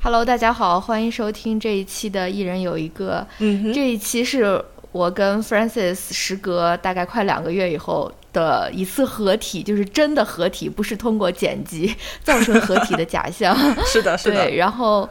[0.00, 3.20] Hello，大家好，欢迎收听这一期的《一人有一个》。
[3.40, 11.92] 嗯这一期是我跟 Francis 时隔大概快两个月以后的一次合体，就是真的合体，不是通过剪辑
[12.22, 13.56] 造成合体的假象。
[13.84, 14.44] 是的，是的。
[14.44, 15.06] 对，然后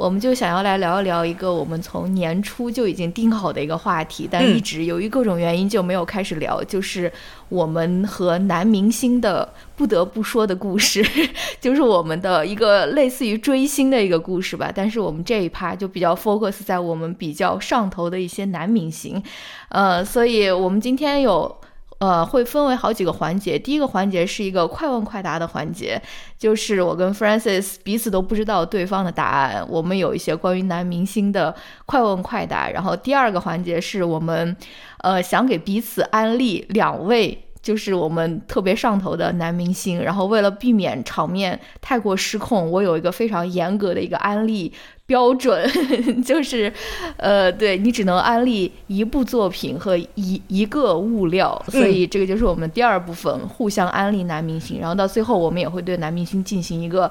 [0.00, 7.12] 我们就想要来聊一聊一个我们从年初就已经定好的一个话题，但嗯一直由于各种原因就没有开始聊，就是
[7.50, 9.46] 我们和男明星的
[9.76, 11.06] 不得不说的故事，
[11.60, 14.72] 就是我们的一个类似于追星的一个故事吧。
[14.74, 19.22] 但是我们这一趴就比较 focus 在我们比较上头的一些男明星，
[19.68, 21.54] 呃，所以我们今天有。
[22.00, 23.58] 呃，会分为好几个环节。
[23.58, 26.00] 第一个环节是一个快问快答的环节，
[26.38, 31.54] 就是我跟 Francis 彼此都不知道对方的答案，我们有一些关于男明星的
[31.86, 32.70] 快问快答。
[32.70, 34.56] 然后第二个环节是我们，
[35.02, 37.44] 呃，想给彼此安利两位。
[37.62, 44.72] 就是我们特别上头的男明星，然后为了避免场面太过失控，我有一个非常严格的一个安利
[45.10, 45.68] 标准，
[46.24, 46.72] 就是，
[47.16, 57.10] 呃，对你只能安利一部作品和一一个物料，所以这个就是我们第二部分，互相安利男明星，然后到最后我们也会对男明星进行一个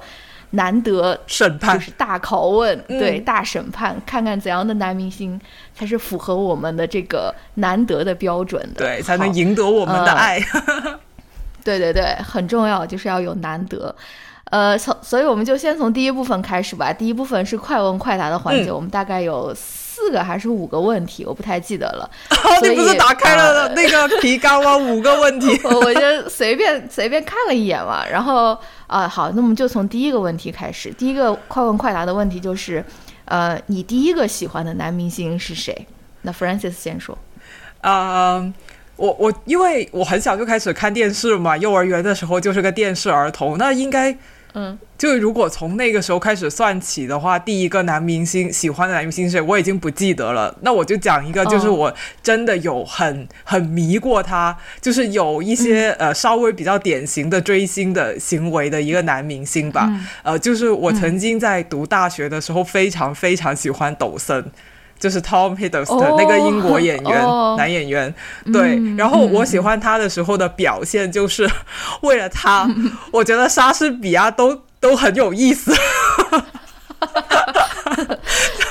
[0.52, 5.38] 难得审判就是大拷问，嗯对大审判，看看怎样的男明星
[5.76, 10.40] 才是符合我们的这个难得的标准的，对，才能赢得我们的呃爱。
[11.62, 13.94] 对对对，很重要，就是要有难得。
[14.50, 16.92] 呃，从所以我们就先从第一部分开始吧。
[16.92, 22.10] 第一部分是快问快答的环节，嗯我们大概有四个还是五个问题，我不太记得了。
[22.64, 24.76] 你不是打开了呃那个提纲吗？
[24.76, 25.60] 五个问题。
[25.66, 30.92] 我我就随便随便看了一眼嘛，然后啊、好，那我们就从第一个问题开始。
[30.94, 32.84] 第一个快问快答的问题就是，
[33.26, 35.86] 呃，你第一个喜欢的男明星是谁？
[36.24, 37.18] 那 Francis 先说。
[37.82, 38.54] 嗯，
[38.96, 44.18] 我我因为我很小就开始看电视嘛，幼儿园的时候就是个电视儿童，那应该
[44.54, 50.56] 嗯，就如果从那个时候开始算起的话，第一个男明星喜欢的男明星是谁，我已经不记得了。
[50.62, 59.86] 那我就讲一个，就是哦我真的有很很迷过他，就是有一些、嗯呃稍微比较典型的追星的行为的一个男明星吧。
[59.88, 64.44] 嗯呃，就是我曾经在读大学的时候非常非常喜欢抖森。
[65.00, 68.14] 就是 Tom Hiddleston、哦那个英国演员、哦男演员，
[68.52, 68.76] 对。
[68.76, 71.50] 嗯然后我喜欢他的时候的表现，就是
[72.02, 72.70] 为了他，
[73.12, 75.74] 我觉得莎士比亚都都很有意思。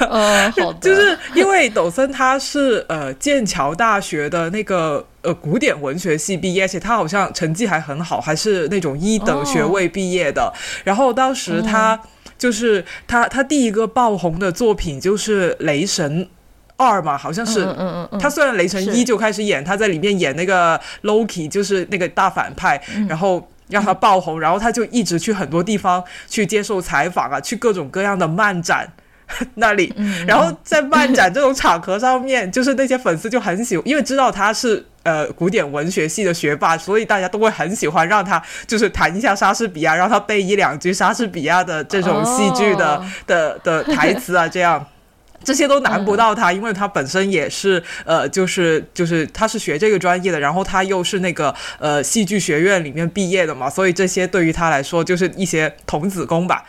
[0.09, 10.53] 呃， 好的，就是因为抖森他是呃剑桥大学的那个呃古典文学系毕业，而且他好像成绩还很好，还是那种一等学位毕业的。
[10.85, 11.99] 然后当时他
[12.39, 16.29] 就是他他第一个爆红的作品就是《雷神
[16.77, 17.65] 二》嘛，好像是。
[17.65, 23.07] 嗯嗯嗯嗯，他虽然雷神一就开始演，他在里面演那个 Loki，就是那个大反派，嗯。
[23.09, 28.91] 然后让他爆红，然后他就一直去很多地方去接受采访啊，去各种各样的漫展
[29.55, 34.85] 那里，嗯然后在漫展这种场合上面，就是那些粉丝就很喜欢，因为知道他是。
[35.05, 44.85] 呃，古典文学系的学霸，所以大家都会很喜欢让他就是弹一下莎士比亚，让他背一两句莎士比亚的这种戏剧的、哦的的台词啊，这样。
[45.43, 56.65] 这些都难不到他，因为他本身也是呃，就是就是他是学这个专业的，然后他又是那个呃戏剧学院里面毕业的嘛，所以这些对于他来说就是一些童子功吧。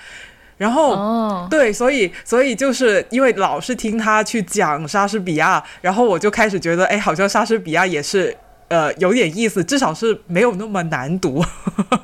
[0.59, 8.37] 然后、哦，对，所以所以就是因为老是听他去讲莎士比亚，然后我就开始觉得，哎，好像莎士比亚也是。
[8.69, 11.44] 呃，有点意思，至少是没有那么难读。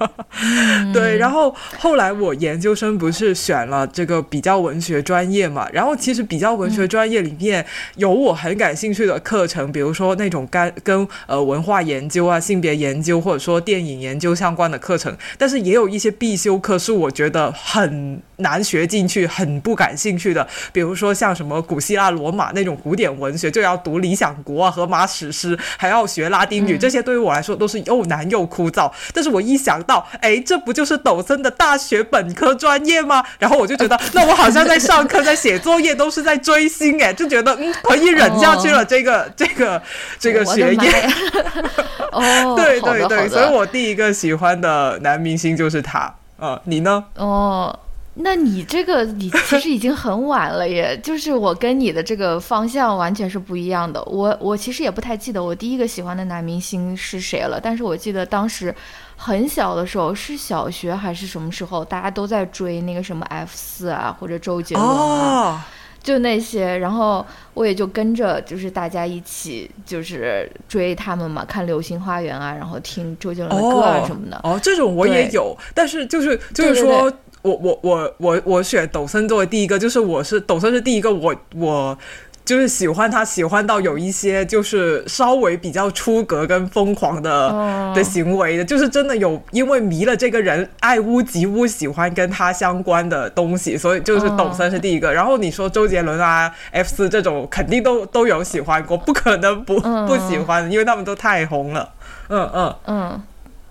[0.94, 7.66] 对，然后后来我研究生不是选了这个比较文学专业嘛，然后其实比较文学专业里面
[7.96, 28.92] 有我很感兴趣的课程，比如说那种跟跟呃文化研究啊、性别研究或者说电影研究相关的课程，但是也有一些必修课是我觉得很难学进去、很不感兴趣的， 比如说像什么古希腊、罗马那种古典文学，就要读《理想国》啊、《荷马史诗》，还要学拉丁语，这些对于我来说都是又难又枯燥。
[29.14, 33.24] 但是我一想到，哎，这不就是抖森的大学本科专业吗？
[33.40, 38.86] 然后我就觉得，那我好像在上课、在写作业都是在追星，哎，就觉得嗯可以忍下去了。
[38.86, 39.82] 这个、这个、
[40.20, 41.10] 这个学业。
[42.12, 46.14] 哦，对对对，所以我第一个喜欢的男明星就是他。
[46.38, 47.04] 呃，你呢？
[47.16, 47.80] 哦，
[48.18, 54.02] 那你这个你 其实已经很晚了耶，就是我跟你的这个方向完全是不一样的。
[54.06, 58.74] 我我其实也不太记得我第一个喜欢的男明星是谁了，但是我记得当时
[59.18, 64.94] 很小的时候，是小学还是什么时候，大家都在追那个什么 F 四啊，或者周杰伦啊。
[64.96, 65.62] 哦，
[66.02, 74.40] 就那些，然后我也就跟着，就是大家一起，就是追他们嘛，看《流星花园》啊，然后听周杰伦的歌啊什么的。
[74.44, 77.12] 哦，这种我也有，但是就是就是说。
[77.46, 81.98] 我我我我我选抖森作为第一个，就是我是抖森是第一个，我我。
[82.46, 87.50] 就是喜欢他，喜欢到有一些就是稍微比较出格跟疯狂的
[87.96, 95.12] 的行为的，就是真的有因为迷了这个人，爱屋及乌，喜欢跟他相关的东西，所以就是抖森是第一个。
[95.12, 101.94] 然后你说周杰伦啊、F 四这种，肯定都都有喜欢过，不可能不不喜欢，因为他们都太红了。
[102.30, 103.24] 嗯嗯嗯。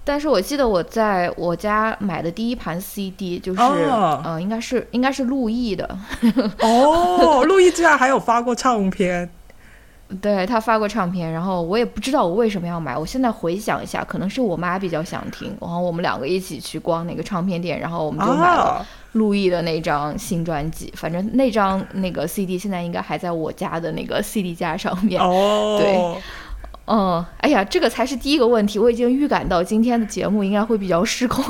[0.04, 5.98] 但是我记得我在我家买的第一盘 CD 就是，呃，应该是应该是陆毅的。
[6.60, 9.30] 哦， 陆毅居然还有发过唱片。
[10.20, 12.96] 对他发过唱片，然后我也不知道我为什么要买。
[12.96, 20.92] 我现在回想一下，可能是我妈比较想听，然后我们两个一起去逛那个唱片店，然后我们就买了陆毅的那张新专辑。
[20.94, 25.20] 反正那张那个 CD 现在应该还在我家的那个 CD 架上面。
[25.20, 26.22] 哦，对。
[26.86, 28.78] 嗯，哎呀，这个才是第一个问题。
[28.78, 31.42] 我已经预感到今天的节目应该会比较失控，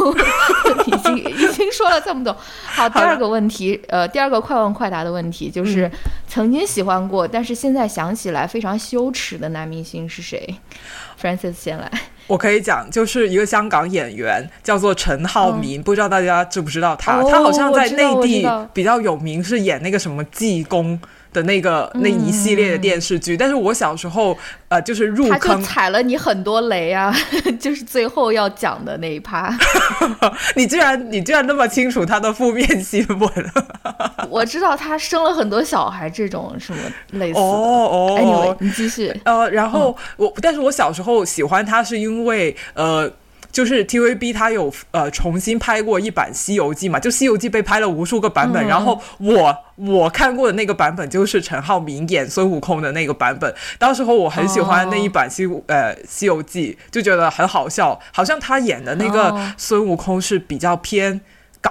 [0.87, 2.37] 已经已经说了这么多。
[2.65, 5.91] 好，第二个问题，呃，第二个快问快答的问题就是
[6.29, 10.57] 曾经喜欢过，但是现在想起来非常羞耻的男明星是谁
[11.21, 11.91] ？Francis 先来。
[12.29, 17.21] 我可以讲，就是一个香港演员，叫做陈浩民，不知道大家知不知道他？
[17.25, 20.99] 他好像在内地比较有名，是演那个什么济公。
[21.35, 24.39] 的那个那一系列的电视剧，但是我小时候
[24.69, 27.15] 呃，就是入坑，他就踩了你很多雷啊，
[27.61, 29.55] 就是最后要讲的那一趴。
[30.57, 33.31] 你居然你居然那么清楚他的负面新闻？
[34.31, 36.79] 我知道他生了很多小孩，这种什么
[37.19, 37.39] 类似。
[37.39, 39.13] 哦哦，哎，你继续。
[39.25, 43.13] 呃，然后我，但是我小时候喜欢他是因为呃。
[43.55, 53.55] 就是 TVB 它有呃重新拍过一版《西游记》嘛，就《西游记》被拍了无数个版本，然后我我看过的那个版本就是陈浩民演孙悟空的那个版本。
[53.79, 61.21] 当时候我很喜欢那一版西呃《西游记》，就觉得很好笑，好像他演的那个孙悟空是比较偏。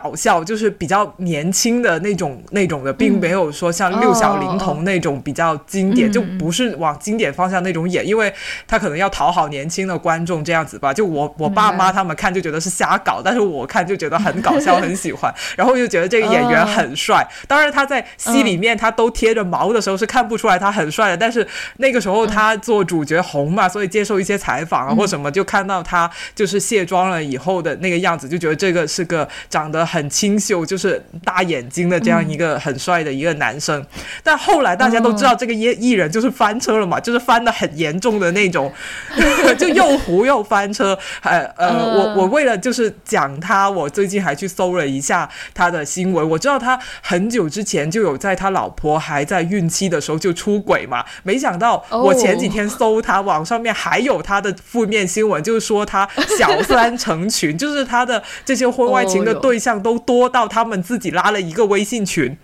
[0.02, 8.34] 搞笑就是比较年轻的那种那种的，并没有说像六小龄童那种比较经典，就不是往经典方向那种演，因为
[8.68, 10.92] 他可能要讨好年轻的观众这样子吧。
[10.92, 15.32] 就我我爸妈他们看就觉得是瞎搞，但是我看就觉得很搞笑，很喜欢。
[15.56, 17.28] 然后又觉得这个演员很帅。
[17.48, 21.48] 当然他在戏里面他都贴着毛的时候是看不出来他很帅的，但是
[21.78, 29.83] 那个时候他做主角红嘛，所以接受一些采访啊或什么，就看到他就是卸妆了以后的那个样子，就觉得这个是个长得。
[29.86, 33.86] 很清秀，就是大眼睛的这样一个很帅的一个男生，
[34.24, 38.72] 但后来大家都知道这个艺艺人就是翻车了嘛，就是翻的很严重的那种，
[39.58, 40.98] 就又糊又翻车。
[41.22, 56.08] 呃呃，我我为了就是讲他，我最近还去搜了一下他的新闻，我知道他很久之前就有在他老婆还在孕期的时候就出轨嘛，没想到我前几天搜他网上面还有他的负面新闻，就是说他
[56.38, 59.73] 小三成群，就是他的这些婚外情的对象。
[59.82, 62.38] 都多到他们自己拉了一个微信群，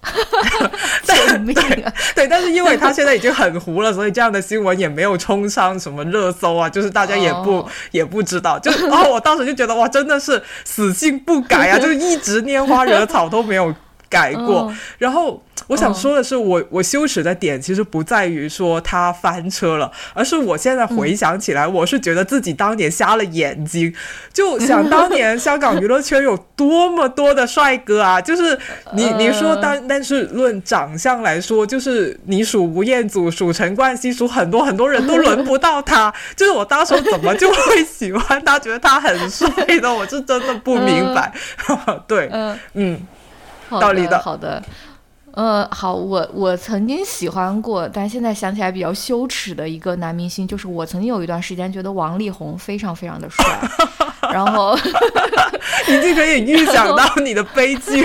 [1.06, 1.54] 对
[2.14, 13.74] 对，但是因为他现在已经很糊了，所以这样的新闻也没有冲上什么热搜啊，就是大家也不也不知道，就 哦，我当时就觉得哇，真的是死性不改啊，就是一直拈花惹草都没有
[14.08, 15.42] 改过，然后。
[15.70, 23.94] 我想说的是，我我羞耻的点其实不在于说他翻车了，而是我现在回想起来，我是觉得自己当年瞎了眼睛。
[24.32, 28.20] 就想当年香港娱乐圈有多么多的帅哥啊！
[28.20, 28.58] 就是
[28.94, 36.12] 你你说单但是论长相来说，就是你数吴彦祖、数陈冠希、数很多很多人都轮不到他。
[36.34, 39.48] 就是我当时怎么就会喜欢他，觉得他很帅
[39.80, 41.32] 的，我是真的不明白。
[42.08, 43.00] 对，嗯嗯，
[43.68, 44.60] 道理的，好的。
[45.40, 53.42] 呃，好，我我曾经喜欢过，但现在想起来比较羞耻的一个男明星，就是我曾经有一段时间觉得王力宏非常非常的帅，
[54.32, 54.76] 然后
[55.88, 58.04] 你就可以预想到你的悲剧。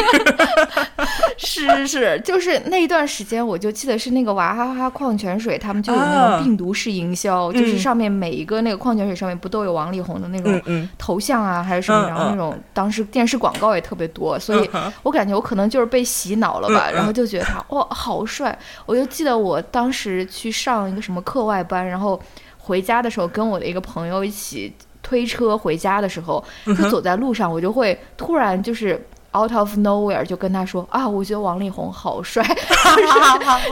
[1.36, 14.70] 是是是，就是那一段时间，我就记得是那个娃哈哈矿泉水，他们就有那种病毒式营销，就是上面每一个那个矿泉水上面不都有王力宏的那种头像啊，还是什么，然后那种当时电视广告也特别多，所以
[15.01, 17.15] 我感觉我可能就是被洗脑了吧，然后。
[17.15, 22.22] 就觉得他哇好帅，我就记得我当时去上一个什么课外班，然后
[22.58, 24.74] 回家的时候跟我的一个朋友一起
[25.06, 28.94] 推车回家的时候，就走在路上，我就会突然就是
[29.38, 32.44] out of nowhere 就跟他说啊，我觉得王力宏好帅。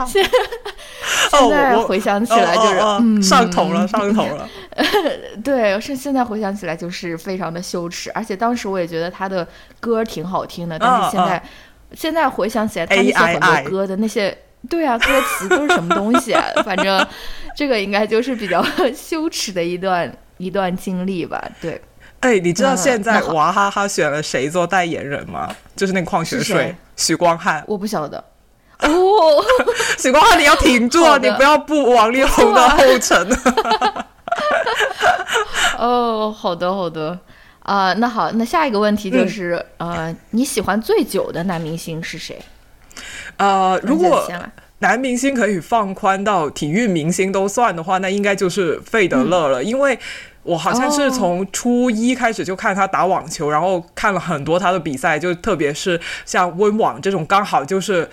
[0.05, 0.23] 现
[1.31, 4.47] 现在回想起来就是嗯上头了上头了。
[5.43, 9.47] 对，是现在回想起来就是非常的羞耻，而且当时我也觉得他的
[9.79, 11.43] 歌挺好听的，但是现在。
[11.95, 14.35] 现在回想起来，他那些很多歌的那些，
[14.67, 16.43] 对啊，歌词都是什么东西啊？
[16.65, 17.07] 反正
[17.55, 21.43] 这个应该就是比较羞耻的一段一段经历吧。
[21.61, 21.81] 对，
[22.19, 25.53] 哎，你知道嗯现在娃哈哈选了谁做代言人吗？
[25.75, 27.63] 就是那个矿泉水许光汉。
[27.67, 28.23] 我不晓得。
[28.83, 28.89] 哦，
[29.97, 33.27] 许光汉，你要挺住啊， 你不要步王力宏的后尘。
[35.77, 37.17] 哦，好的好的，
[37.61, 42.41] 啊、那好，那下一个问题嗯就是，呃，你喜欢最久的男明星是谁？
[43.37, 44.27] 呃，如果
[44.83, 49.97] 男明星可以放宽到体育明星都算的话，那应该就是费德勒了，因为。
[50.45, 58.09] 我好像是哦从初一开始就看他打网球，然后看了很多他的比赛，就特别是像温网这种，刚好就是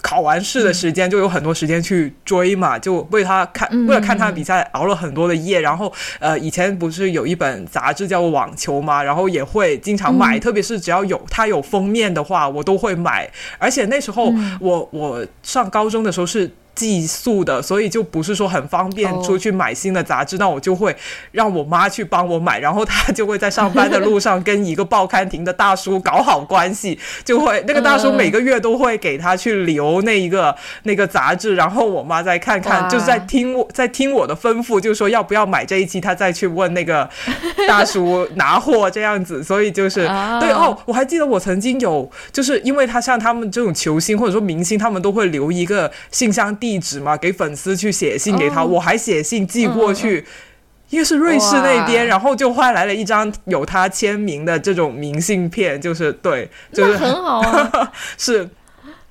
[0.00, 5.60] 考完试的时间，就有很多时间去追嘛，就为他看，嗯为了看他的比赛熬了很多的夜。
[5.60, 13.30] 然后呃，以前不是有一本杂志叫《网球》嘛，然后也会经常买，嗯特别是只要有它有封面的话，我都会买。
[13.58, 16.50] 而且那时候嗯我我上高中的时候是。
[16.74, 19.22] 寄宿的，所以就不是说很方便哦。
[19.22, 20.96] 出去买新的杂志，那我就会
[21.30, 32.88] 让我妈去帮我买，然后她就会在上班的路上跟一个报刊亭的大叔搞好关系，就会那个大叔嗯每个月都会给他去留那一个 那个杂志，然后我妈再看看，哇。
[32.88, 37.08] 就是在听我在听我的吩咐，就说要不要买这一期，她再去问那个
[37.68, 40.40] 大叔拿货这样子，所以就是、啊。
[40.40, 50.24] 对哦，我还记得我曾经有，就是因为他像他们这种球星或者说明星，他们都会留一个信箱地址嘛，给粉丝去写信给他，哦我还写信寄过去。
[50.90, 57.90] 因为是瑞士那边，然后就换来了一张有他签名的这种明信片，就是对，就是很好啊。
[58.18, 58.46] 是，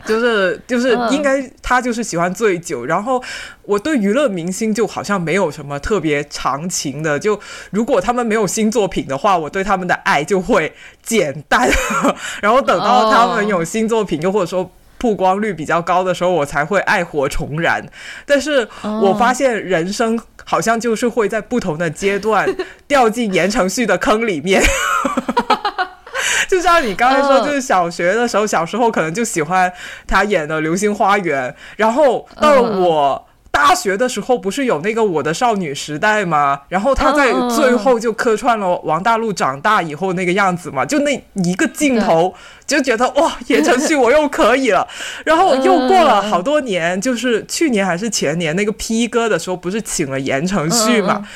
[0.06, 3.20] 就是就是嗯应该他就是喜欢醉酒，然后
[3.64, 7.40] 我对娱乐明星就好像没有什么特别长情的，就
[7.72, 11.68] 如果他们没有新作品的话，我对他们的爱就会简单，
[12.44, 14.72] 然后等到他们有新作品，又或者说。
[15.02, 17.84] 曝光率比较高的时候，我才会爱火重燃。
[18.24, 22.48] 但是我发现人生好像就是会在不同的阶段
[22.88, 24.62] 掉进言承旭的坑里面。
[26.48, 29.74] 就像你刚才说，嗯就是小学的时候，小时候可能就喜欢
[30.06, 33.28] 他演的《流星花园》，然后到了我。
[33.52, 36.62] 大学的时候不是有那个《我的少女时代》吗？
[36.70, 42.34] 然后他在最后就客串了王大陆长大以后那个样子嘛，就那一个镜头
[42.66, 44.88] 就觉得哇，言承旭我又可以了。
[45.26, 51.28] 然后又过了好多年，就是去年还是前年那个 P 哥的时候，不是请了言承旭嘛？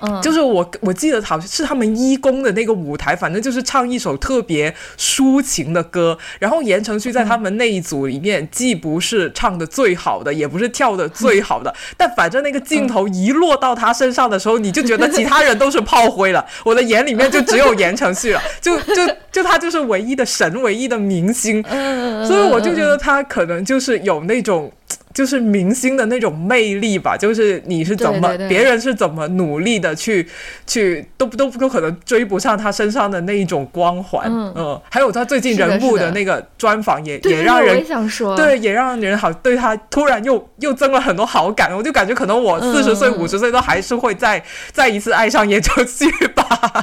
[0.00, 6.18] 嗯，就是我我记得好像是他们一公的那个舞台，反正就是唱一首特别抒情的歌。
[6.38, 16.44] 然后言承旭在他们那一组里面，既不是唱的最好的，也不是跳的最好的， 但反正那个镜头一落到他身上的时候，你就觉得其他人都是炮灰了。
[16.64, 21.64] 我的眼里面就只有言承旭了，就就就他就是唯一的神，唯一的明星。
[21.68, 24.70] 嗯，所以我就觉得他可能就是有那种。
[25.14, 30.28] 就是明星的那种魅力吧，就是你是怎么，对对对别人是怎么努力的去
[30.66, 34.26] 去，都都都可能追不上他身上的那一种光环。
[34.28, 41.72] 嗯还有他最近人物的那个专访也也让人也想说，对，也让人好对他突然又又增了很多好感。
[41.76, 44.42] 我就感觉可能我四十岁、嗯五十岁都还是会再
[44.72, 46.44] 再一次爱上言承旭吧。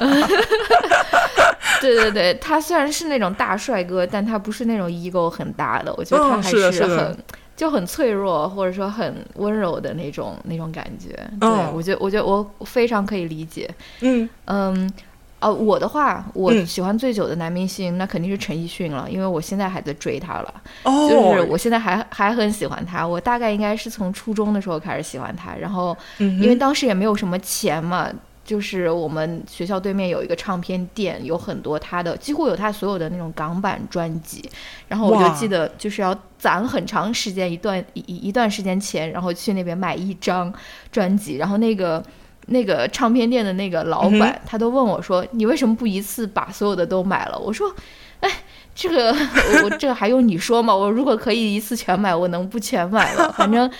[1.82, 7.16] 对对对，他虽然是那种大帅哥，但他不是那种 ego 很大的，我觉得他嗯还是的是的很。
[7.56, 11.10] 就很脆弱，或者说很温柔的那种那种感觉。
[11.40, 13.68] 对、嗯我觉得，我觉得我非常可以理解。
[14.00, 14.90] 嗯嗯，
[15.38, 20.54] 呃，我的话，我嗯喜欢最久的男明星，那肯定是陈奕迅了，因为我现在还在追他了。
[20.84, 28.08] 哦，就是我现在还还很喜欢他，我大概应该是从初中的时候开始喜欢他，然后因为当时也没有什么钱嘛，
[28.44, 34.48] 就是我们学校对面有一个唱片店，有很多他的，几乎有他所有的那种港版专辑，
[34.88, 40.52] 然后我就记得就是要攒很长时间一段一一一段时间钱，然后去那边买一张
[40.90, 42.02] 专辑，然后那个。
[42.46, 47.72] 那个唱片店的那个老板，他都问我说：“你为什么不一次把所有的都买了？”我说
[48.18, 48.28] ：“哎，
[48.74, 50.74] 这个 我我这个还用你说吗？
[50.74, 53.32] 我如果可以一次全买，我能不全买吗？
[53.38, 53.70] 反正。”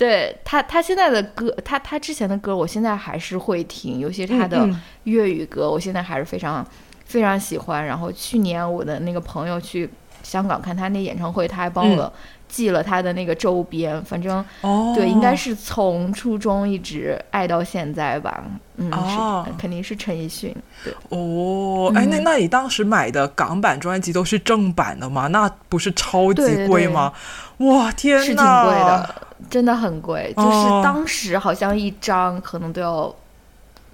[0.00, 4.66] 对他，他现在的歌，他他之前的歌，我现在还是会听，尤其他的
[5.04, 6.66] 粤语歌，我现在还是非常
[7.04, 7.84] 非常喜欢。
[7.84, 9.90] 然后去年我的那个朋友去
[10.22, 12.10] 香港看他那演唱会，他还帮我
[12.48, 18.42] 寄了他的那个周边，反正哦，对，应该是从初中一直爱到现在吧。
[18.76, 20.56] 嗯，哦是肯定是陈奕迅。
[20.82, 25.26] 对，哦，哎，那嗯那你当时买的港版专辑都是正版的吗？
[25.26, 27.12] 那不是超级贵吗？
[27.58, 29.14] 哇，天是挺呐，贵的，
[29.48, 30.32] 真的很贵。
[30.36, 33.14] 就是哦当时好像一张可能都要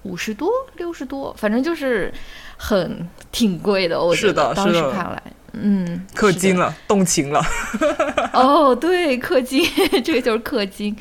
[0.03, 2.13] 五十多、六十多，反正就是
[2.57, 4.01] 很挺贵的。
[4.01, 5.23] 我觉是的得当时看来，
[5.53, 7.41] 嗯，氪金了，动情了。
[8.33, 9.63] 哦，对，氪金，
[10.03, 10.95] 这个就是氪金。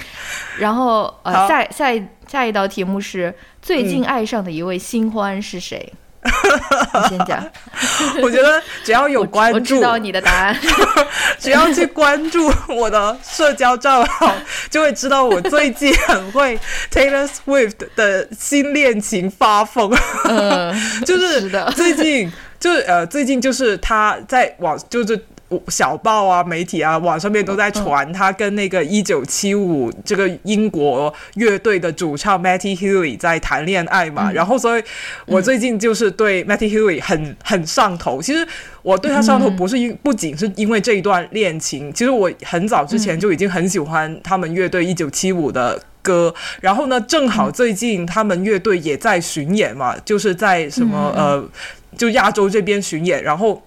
[0.58, 5.92] 然后呃，下下一下一道题目是最近嗯爱上的一位新欢是谁？
[6.26, 7.44] 你 先讲。
[8.22, 10.56] 我觉得只要有关注，我知道你的答案。
[11.38, 14.34] 只要去关注我的社交账号，
[14.70, 16.58] 就会知道我最近很会
[16.92, 19.94] Taylor Swift 的新恋情发疯。
[20.24, 25.24] 嗯，就是最近，就是呃，最近就是他在网，就是
[25.68, 34.32] 小报啊、媒体啊、网上面都在传他跟那个一九七五这个英国乐队的主唱 Matty Healy 在谈恋爱嘛。
[34.32, 34.82] 然后，所以
[35.24, 38.20] 我最近就是对 Matty Healy 很很上头。
[38.20, 38.46] 其实
[38.82, 46.34] 我对他上头不是因不仅是因为这一段恋情，其实我很早之前就已经很喜欢他们乐队一九七五的歌。
[46.60, 51.48] 然后呢，正好最近他们乐队也在巡演嘛，就是在什么呃，
[51.96, 53.62] 就亚洲这边巡演，然后。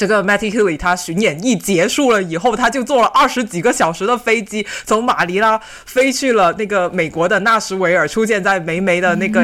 [0.00, 9.42] 这个 Matty Healy 他巡演一结束了以后，他就坐了二十几个小时的飞机，从马尼拉飞去了那个美国的纳什维尔，出现在梅梅的那个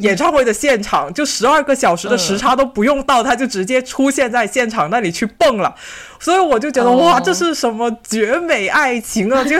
[0.00, 5.74] 演唱会的现场，就十二个小时的时差都不用到，他就直接出现在现场那里去蹦了。
[6.20, 9.42] 所以我就觉得哇，这是什么绝美爱情啊！
[9.42, 9.56] 就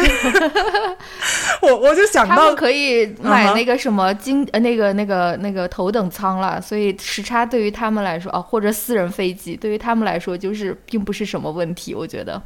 [1.62, 12.40] 我我就想到可以买那个什么经呃那个那个那个头等舱了，所以时差对于他们来说啊，或者私人飞机对于他们来说就是并不是什么问题，我觉得。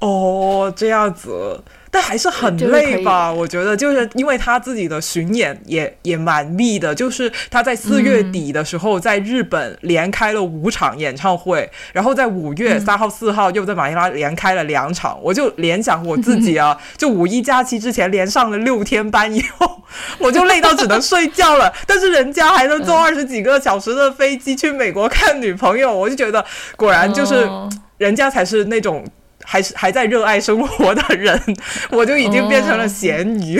[0.00, 1.62] 哦，这样子。
[1.90, 3.32] 但还是很累吧？
[3.32, 15.18] 我觉得就是因为他自己的巡演也也蛮密的，就是他在四月底的时候在日本连开了五场演唱会，然后在五月三号、四号又在马尼拉连开了两场。
[15.22, 19.82] 我就联想我自己啊，就五一假期之前连上了六天班以后，
[20.18, 21.72] 我就累到只能睡觉了。
[21.86, 26.44] 但是人家还能坐二十几个小时的飞机去美国看女朋友，我就觉得
[26.76, 27.48] 果然就是
[27.96, 29.04] 人家才是那种。
[29.50, 31.40] 还是还在热爱生活的人，
[31.90, 33.58] 我就已经变成了咸鱼。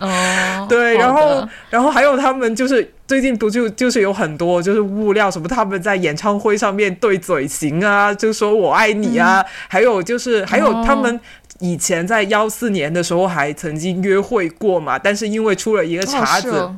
[0.00, 11.20] 哦， 对，然后，然后还有他们就是最近不就就是有很多就是物料什么，他们在演唱会上面对嘴型啊，就说我爱你啊，还有就是还有他们
[11.58, 16.70] 以前在幺四年的时候还曾经约会过嘛，但是因为出了一个茬子。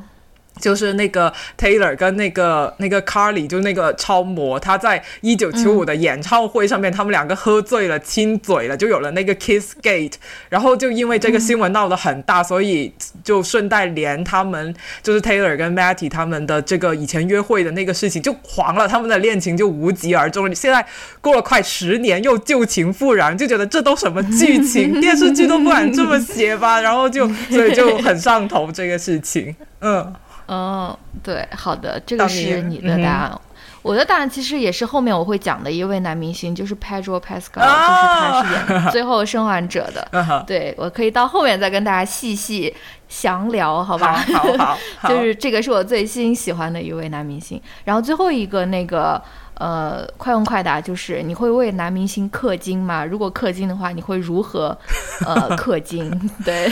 [0.59, 10.13] 就是那个 Taylor 跟那个那个 Carly，就那个超模，他在一九七五的演唱会上面，他们两个喝醉了，亲嘴了，就有了那个 Kiss Gate。
[10.49, 20.53] 然后就因为这个新闻闹得很大，所以就顺带连他们就是 Taylor 跟 Matty 他们的这个以前约会的那个事情就黄了，他们的恋情就无疾而终。
[20.55, 20.85] 现在
[21.21, 26.79] 过了快十年，又旧情复燃，就觉得这都什么剧情， 电视剧都不敢这么写吧？
[26.79, 30.13] 然后就所以就很上头这个事情，嗯。
[30.47, 33.41] 嗯，对，好的，这个是你的答案。
[33.81, 40.43] 我的答案其实也是后面我会讲的一位男明星，就是 Pedro Pascal，就是他是演《最后生还者》 的。
[40.47, 42.75] 对，我可以到后面再跟大家细细
[43.07, 44.13] 详聊，好吧？
[44.57, 47.61] 好， 好，就是这个是我最新喜欢的一位男明星。
[47.83, 49.21] 然后最后一个那个。
[49.55, 53.05] 呃，快问快答，就是你会为男明星氪金吗？
[53.05, 54.77] 如果氪金的话，你会如何
[55.25, 56.11] 呃 氪金？
[56.43, 56.69] 对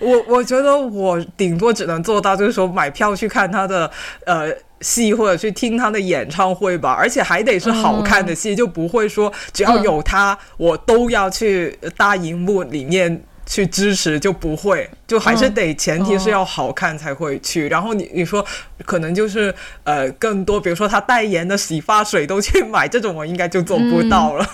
[0.00, 3.90] 我，我觉得我顶多只能做到，就是说买票去看他的
[4.26, 6.92] 呃戏，或者去听他的演唱会吧。
[6.92, 13.22] 而且还得是好看的戏，就不会说只要有他，我都要去大荧幕里面。
[13.44, 17.68] 去支持就不会，就还是得前提是要好看才会去。
[17.68, 18.44] 然后你你说
[18.84, 24.46] 可能就是呃更多，比如说他代言的洗发水都去买，这种我应该就做不到了。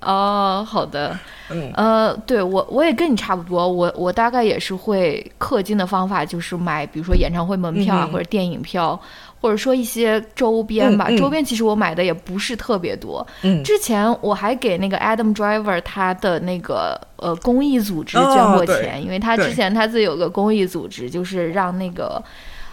[0.00, 1.18] 哦，好的，
[1.50, 9.00] 嗯呃，对我我也跟你差不多，我我大概也是会氪金的方法，就是买比如说演唱会门票啊或者电影票。
[9.40, 13.26] 或者说一些周边吧，周边其实我买的也不是特别多。
[13.40, 22.22] 嗯，之前我还给那个 Adam Driver 他的那个呃公益组织捐过钱，因为他之前他自己有个公益组织，就是让那个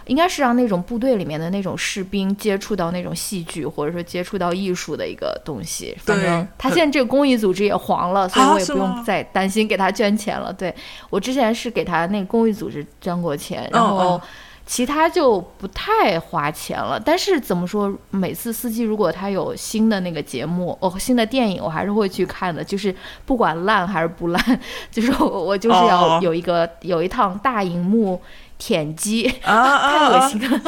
[0.08, 5.96] 应该是让那种部队里面的那种士兵接触到那种戏剧，或者说接触到艺术的一个东西。
[6.02, 10.52] 反正他现在这个公益组织也黄了，所以我也不用再担心给他捐钱了。
[10.52, 10.76] 对
[11.10, 14.20] 我之前是给他那个公益组织捐过钱，然后。
[14.68, 22.94] 其他就不太花钱了，但是怎么说，每次司机如果他有新的那个节目哦，新的电影，我还是会去看的，就是
[23.26, 24.60] 不管烂还是不烂，
[24.92, 28.22] 就是我我就是要有一个有一趟大荧幕
[28.58, 30.60] 舔机，太恶心了，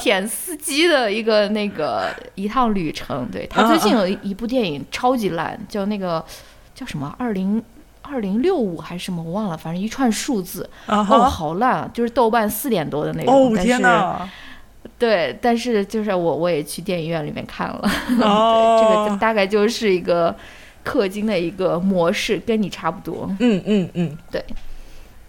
[0.00, 3.26] 舔司机的一个那个一趟旅程。
[3.30, 6.24] 对他最近有一部电影超级烂，叫那个
[6.74, 7.62] 叫什么二零。
[8.06, 11.90] 二零六五还是什么我忘了，反正一串数字哦，好烂啊！
[11.92, 13.82] 就是豆瓣四点多的那种，但是
[14.98, 20.34] 对，但是就是我我也去电影院里面看了， 这个大概就是一个
[20.84, 23.28] 氪金的一个模式，跟你差不多。
[23.40, 24.44] 嗯嗯嗯，对，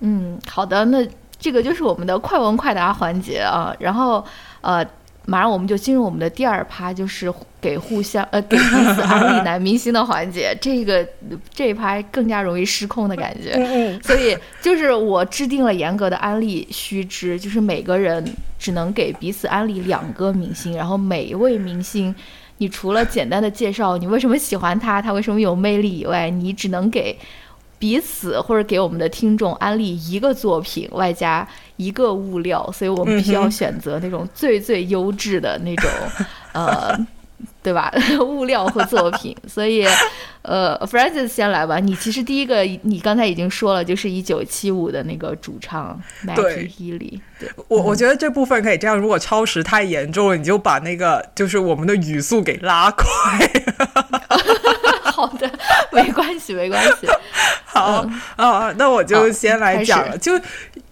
[0.02, 1.08] 嗯，好的，那
[1.40, 4.24] 这个就是我们的快问快答环节啊，然后
[4.62, 4.86] 呃。
[5.28, 10.56] 马上我们就进入我们的第二趴，就是给互相呃 给彼此安利男明星的环节。
[10.62, 11.08] 这个
[11.54, 18.24] 这一趴更加容易失控的感觉，嗯所以就是我制定了严格的安利须知，就是每个人
[18.60, 22.14] 只能给彼此安利两个明星，然后每一位明星，
[22.60, 27.18] 你除了简单的介绍你为什么喜欢他，他为什么有魅力以外，你只能给。
[27.78, 31.46] 彼此或者给我们的听众安利一个作品，外加
[31.78, 35.90] 一个物料，所以我们必须要选择那种最最优质的那种，
[36.54, 36.98] 呃，
[37.62, 37.94] 对吧？
[38.26, 39.36] 物料和作品。
[39.48, 39.86] 所以，
[40.42, 41.80] 呃，Francis 先来吧。
[41.80, 47.20] 你其实第一个，你刚才已经说了，就是一九七五的那个主唱 Matty Healy。
[47.40, 53.06] 对，我我觉得这部分可以这样，如果超时太严重了，你就把那个就是我们的语速给拉快。
[55.04, 55.50] 好的，
[55.92, 57.08] 没关系，没关系。
[57.66, 58.06] 好
[58.38, 60.18] 啊，那我就先来讲了。
[60.18, 60.40] 就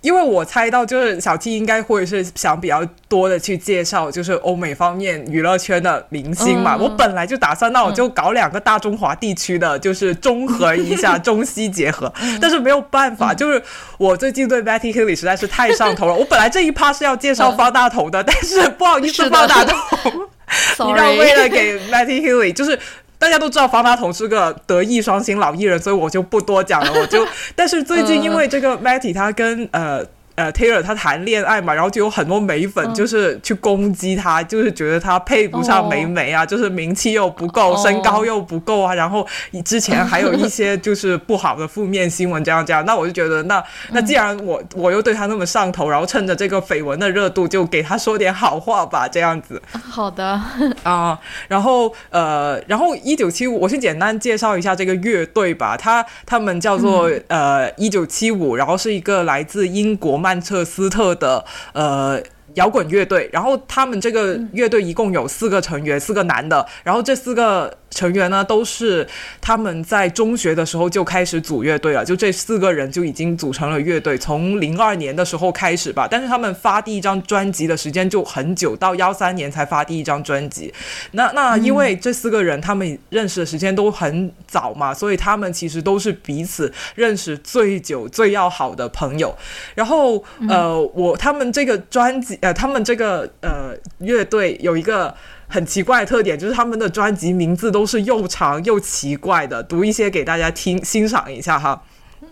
[0.02, 6.76] 因为我猜到，就是小 T 应该会是想比较多的去介绍，就是欧美方面娱乐圈的明星嘛。
[6.76, 12.12] 我本来就打算，那我就搞两个大中华地区的，就是综合一下， 中西结合。
[12.42, 13.64] 但是没有办法，就是
[13.98, 16.14] 我最近对 Matty h i l l y 实在是太上头了。
[16.14, 19.78] 我本来这一趴是要介绍方大同的，但是不好意思，方大同，
[20.90, 22.78] 你知道，为了给 Matty h e l l y 就是。
[23.24, 26.92] 大家都知道方大同是个德艺双馨老艺人，所以我就不多讲了。
[27.00, 30.06] 我就，但是最近因为这个 Matty 他跟呃。
[30.36, 39.28] 呃，Taylor 他谈恋爱嘛，然后就有很多美粉就是去攻击他，就是觉得他配不上美美啊，就是名气又不够，身高又不够啊，然后
[39.64, 42.84] 之前还有一些就是不好的负面新闻，这样这样。
[42.86, 49.62] 那我就觉得，那那既然我我又对他那么上头，然后趁着这个绯闻的热度，就给他说点好话吧，这样子。
[49.88, 50.42] 好的
[50.82, 60.23] 啊，然后呃，然后一九七五，我先简单介绍一下这个乐队吧，他他们叫做呃一九七五，然后是一个来自英国。
[60.24, 62.22] 曼彻斯特的呃
[62.54, 67.78] 摇滚乐队，然后他们这个乐队一共有四个成员，四个男的，然后这四个。
[67.94, 69.08] 成员呢都是
[69.40, 76.08] 他们在中学的时候就开始组乐队了，就这四个人就已经组成了乐队，从零二年的时候开始吧。
[76.10, 80.74] 但是他们发第一张专辑的时间就很久，到幺三年才发第一张专辑。
[81.12, 89.36] 那那因为这四个人他们认识的时间都很早嘛，所以他们其实都是彼此认识最久、最要好的朋友。
[89.76, 95.14] 然后呃，我他们这个专辑呃，他们这个呃乐队有一个。
[95.54, 101.80] 很奇怪的特点就是他们的专辑名字都是又长又奇怪的，读一些给大家听欣赏一下哈。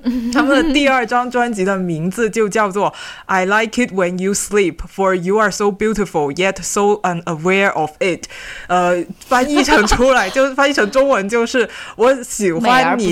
[0.34, 2.90] 他们的第二张专辑的名字就叫做
[3.26, 8.24] 《I Like It When You Sleep》，For You Are So Beautiful Yet So Unaware of It。
[8.68, 13.06] 呃，翻译成出来就 翻译成中文就是我喜欢你，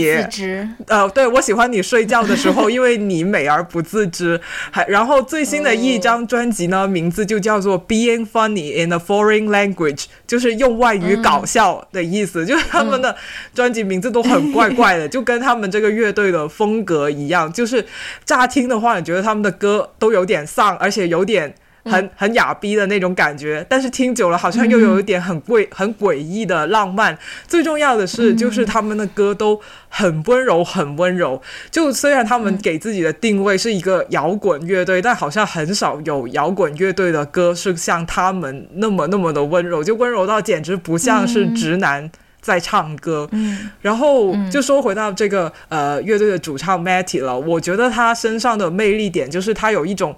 [0.87, 4.39] 呃，对我喜欢你睡觉的时候，因为你美而不自知。
[4.71, 9.75] 还然后最新的一张专辑呢，名字就叫做《Being Funny in a Foreign Language》，
[10.25, 12.45] 就是用外语搞笑的意思。
[12.45, 13.15] 就是他们的
[13.53, 16.78] 专辑名字都很怪怪的，就跟他们这个乐队的风。
[16.79, 17.85] 风格一样，就是
[18.23, 23.65] 乍听的话，你觉得他们的歌都有点丧，而且有点很很哑逼的那种感觉。
[23.67, 27.17] 但是听久了，好像又有一点很诡很诡异的浪漫。
[27.47, 31.41] 最重要的是，就是他们的歌都很温柔，很温柔。
[31.69, 42.09] 就虽然他们给自己的定位是一个摇滚乐队，但好像很少有摇滚乐队的歌是像他们那么那么的温柔，就温柔到简直不像是直男。
[42.41, 50.15] 在唱歌，嗯，然后就说回到这个呃乐队的主唱 Matty 了，我觉得他身上的魅力点就是他有一种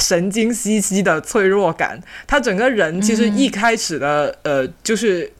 [0.00, 2.00] 神经兮兮的脆弱感。
[2.26, 5.30] 他整个人其实一开始的呃就是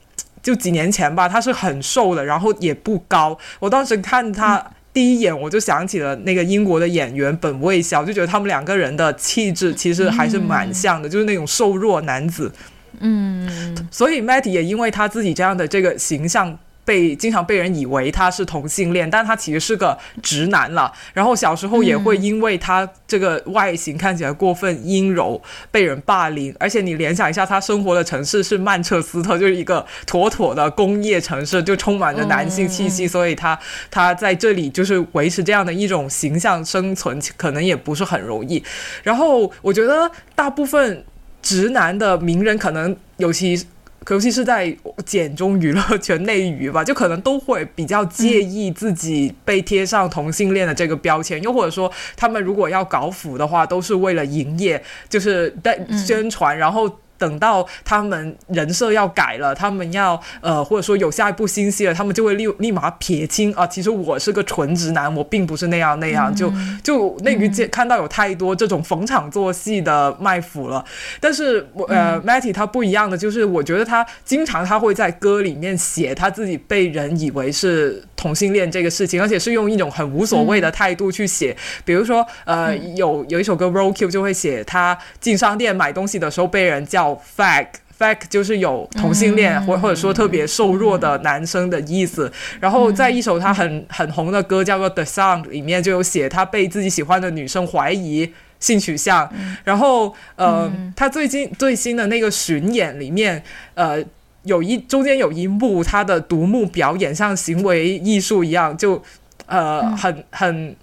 [0.42, 3.38] 就几年前吧，他是很瘦的，然后也不高。
[3.58, 12.52] 我当时看他第一眼，我就想起了那个英国的演员本卫肖，就觉得他们两个人的气质其实还是蛮像的，就是那种瘦弱男子。
[13.00, 20.90] 嗯，所以 Matty 也因为他自己这样的这个形象，被经常被人以为他是同性恋，但他其实是个直男了。
[21.12, 26.54] 然后小时候也会因为他这个外形看起来过分阴柔，被人霸凌。
[26.58, 33.06] 而且你联想一下，他生活的城市是曼彻斯特，就是一个妥妥的工业城市，就充满着男性气息。
[33.06, 33.58] 所以他
[33.90, 38.64] 他在这里就是维持这样的一种形象生存，可能也不是很容易。
[39.02, 41.04] 然后我觉得大部分。
[41.42, 43.66] 直男的名人可能，尤其
[44.08, 44.74] 尤其是在
[45.04, 66.52] 简中娱乐圈内娱吧，就可能都会比较介意自己被贴上同性恋的这个标签，又或者说，他们如果要搞腐的话，都是为了营业，就是在宣传，然后等到他们人设要改了，他们要呃或者说有下一部新戏了，他们就会立立马撇清啊，其实我是个纯直男，我并不是那样那样，就
[66.82, 70.84] 就内娱界看到有太多这种逢场作戏的卖腐了。
[71.20, 81.56] 但是我呃 Matty 他不一样的，就是我觉得他经常他会在歌里面写他自己被人以为是同性恋这个事情，而且是用一种很无所谓的态度去写。
[81.84, 92.30] 比如说呃有有一首歌 Roll Q 就会写他进商店买东西的时候被人叫 fag，fag 就是有同性恋或或者说特别瘦弱的男生的意思。
[92.60, 98.34] 然后在一首他很很红的歌叫做 The Song 里面就有写他被自己喜欢的女生怀疑。
[98.60, 103.40] 性取向，然后呃，他最近最新的那个巡演里面，
[103.74, 104.04] 呃，
[104.44, 109.02] 有一中间有一幕，他的独幕表演像行为艺术一样，就
[109.46, 110.76] 呃，很很。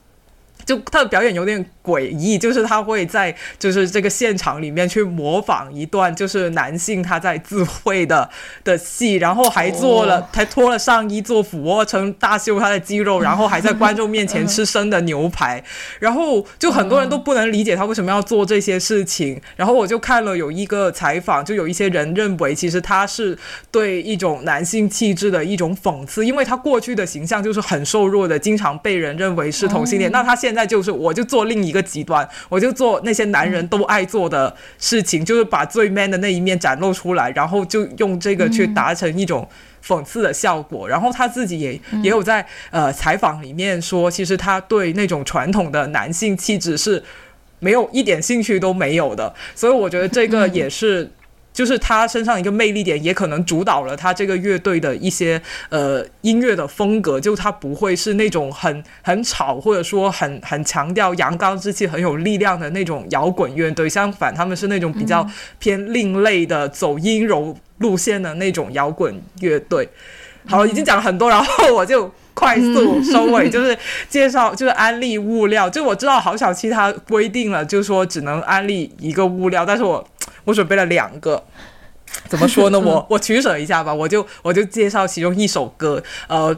[0.66, 8.28] 就他的表演有点诡异，就是他会在就是这个现场里面去模仿一段就是男性他在自慰的
[8.64, 15.64] 的戏，然后还做了还脱了上衣做俯卧撑大秀他的肌肉，然后还在观众面前吃生的牛排，
[16.00, 19.40] 然后就很多人都不能理解他为什么要做这些事情。
[19.56, 23.38] 然后我就看了有一个采访，就有一些人认为其实他是
[23.70, 30.10] 对一种男性气质的一种讽刺，因为他过去的形象就是很瘦弱的，经常被人认为是同性恋。
[30.12, 39.48] 那他现现在就是，我就做另一个极端，我就做那些男人都爱做的事情，就是把最 man 的那一面展露出来，然后就用这个去达成一种
[39.86, 40.88] 讽刺的效果。
[40.88, 47.04] 然后他自己也也有在呃采访里面说，其实他对那种传统的男性气质是
[47.60, 49.34] 没有一点兴趣都没有的。
[49.54, 51.12] 所以我觉得这个也是。
[51.56, 57.18] 就是他身上一个魅力点，也可能主导了他这个乐队的一些呃音乐的风格。
[57.18, 63.88] 就他不会是那种很很吵，或者说很很强调阳刚之气、很有力量的那种摇滚乐队。
[63.88, 65.26] 相反，他们是那种比较
[65.58, 69.88] 偏另类的、走阴柔路线的那种摇滚乐队。
[70.48, 73.76] 好，已经讲了很多，然 后我就快速收尾，就是
[74.10, 75.70] 介绍，就是安利物料。
[75.70, 80.06] 就我知道好小七他规定了，就是说只能安利一个物料，但是我。
[80.46, 81.44] 我准备了两个，
[82.30, 82.80] 怎么说呢？
[82.80, 86.56] 我我取舍一下吧，我就我就介绍其中一首歌，呃，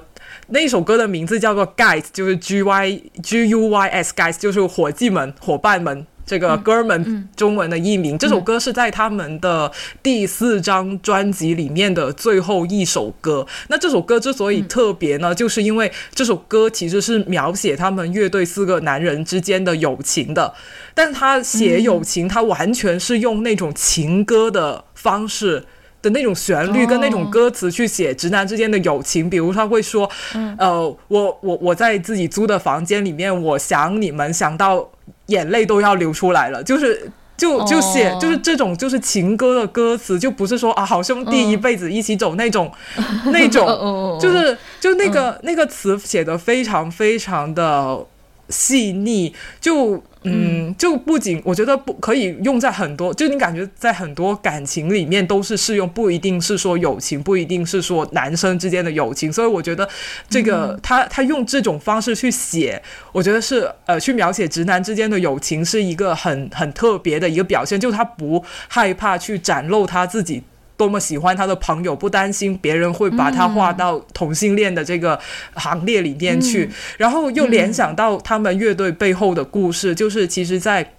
[0.49, 6.05] 那一首歌的名字叫做 Guys，就是 G Y G U Y S Guys，就是伙计们、伙伴们。
[6.27, 9.71] 这个哥们中文的译名，这首歌是在他们的
[10.03, 13.47] 第四张专辑里面的最后一首歌。
[13.69, 20.53] 那这首歌之所以特别呢，就是因为这首歌其实是描写他们乐队四个男人之间的友情的，
[20.93, 25.63] 但他写友情，他完全是用那种情歌的方式
[26.01, 29.29] 的那种旋律跟那种歌词去写直男之间的友情。
[29.29, 30.09] 比如他会说，
[30.57, 34.91] 呃，我我我在自己租的房间里面，我想你们想到。
[35.27, 42.71] 眼泪都要流出来了，就是就就写就是这种就是情歌的歌词，就不是说啊好兄弟一辈子一起走那种
[43.31, 48.05] 那种，就是就那个那个词写的非常非常的
[48.49, 50.03] 细腻，就。
[50.29, 59.87] 嗯，就不仅我觉得不可以用在很多，就你感觉在很多感情里面都是适用，不一定是说友情，不一定是说男生之间的友情，所以我觉得
[60.27, 62.81] 这个他他用这种方式去写，
[63.13, 70.43] 我觉得是呃去描写直男之间的友情是一个很很特别的一个表现，就他不害怕去展露他自己。
[70.77, 75.19] 多么喜欢他的朋友，不担心别人会把他划到同性恋的这个
[75.55, 80.93] 行列里面去，然后又联想到他们乐队背后的故事，就是其实，在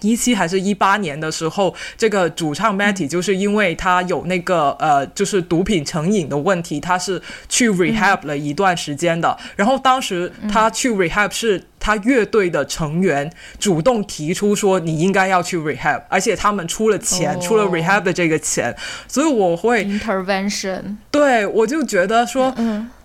[0.00, 11.64] 一七还是一八年的时候，这个主唱 Matty 就是因为他有那个呃，就是毒品成瘾的问题，他是去 rehab 了一段时间的，然后当时他去 rehab 是。
[11.80, 20.96] 他乐队的成员主动提出说：“你应该要去 rehab，而且他们出了钱，出了 rehab 的这个钱，所以我会 intervention。
[21.10, 22.52] 对我就觉得说，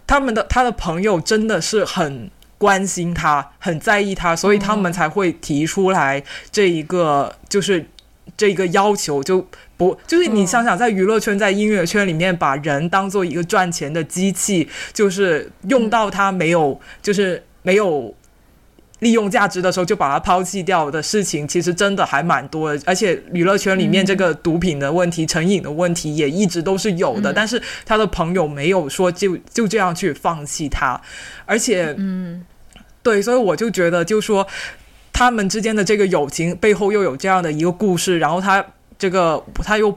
[0.08, 2.30] 他们的他的朋友真的是很
[2.64, 7.86] 关心他，很在意他，所以他们才会提出来这一个就是
[8.38, 9.46] 这一个要求，就
[9.76, 18.16] 不就是你想想，在娱乐圈，在音乐圈里面，把人当做一个赚钱的机器，就是用到他没有，就是没有。”
[19.04, 22.82] 利用价值的时候就把它抛弃掉的事情，其实真的还蛮多的。
[22.86, 27.34] 而且娱乐圈里面这个毒品的问题、成瘾的问题也一直都是有的。
[27.34, 31.02] 但是他的朋友没有说就就这样去放弃他，
[31.46, 32.46] 而且，嗯，
[33.04, 34.48] 对，所以我就觉得，就说
[35.12, 38.66] 他们之间的这个友情背后又有这样的一个故事，然后他
[38.98, 39.96] 这个他又。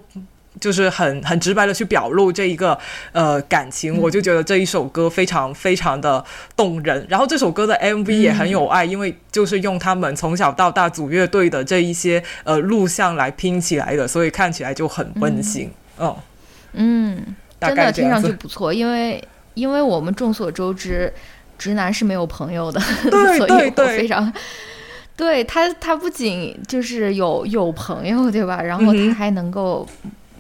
[0.58, 2.78] 就是很很直白的去表露这一个
[3.12, 6.24] 呃感情，我就觉得这一首歌非常非常的
[6.56, 7.04] 动人。
[7.10, 15.70] 然后这首歌的 MV 也很有爱，因为就是用他们从小到大组乐队的这一些呃录像来拼起来的，所以看起来就很温馨。
[15.98, 16.16] 嗯
[16.72, 21.12] 嗯，真的听上去不错，因为因为我们众所周知，
[21.58, 22.80] 直男是没有朋友的，
[23.38, 24.32] 所以我非常。
[25.16, 28.60] 对他，他不仅就是有有朋友，对吧？
[28.62, 29.86] 然后他还能够。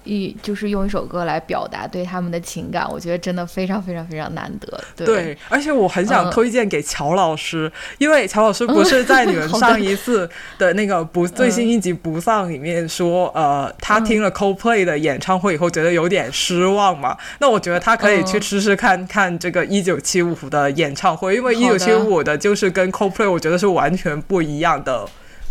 [0.06, 4.80] 一就是用一首歌来表达对他们的情感，我觉得真的非常非常非常难得。
[4.96, 17.16] 对，而且我很想推荐给乔老师，因为乔老师不是在你们 上一次的那个不最新一集《不丧》里面说，呃，他听了 Coldplay 的演唱会以后觉得有点失望嘛？
[17.40, 25.06] 那我觉得他可以去试试看看这个一九七五的演唱会，因为一九七五的就是跟 Coldplay 我觉得是完全不一样的。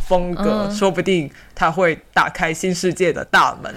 [0.08, 3.74] 风格说不定他会打开新世界的大门。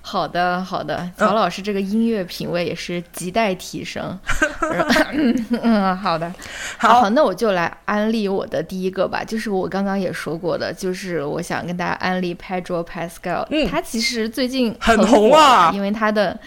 [0.00, 4.18] 好的，好的，曹老师这个音乐品味也是亟待提升。
[5.62, 6.32] 嗯，好的，
[6.78, 13.46] 好，那我就来安利我的第一个吧，就是我刚刚也说过的，就是我想跟大家安利 Pedro Pascal。
[13.50, 16.38] 嗯，他其实最近很红啊，因为他的。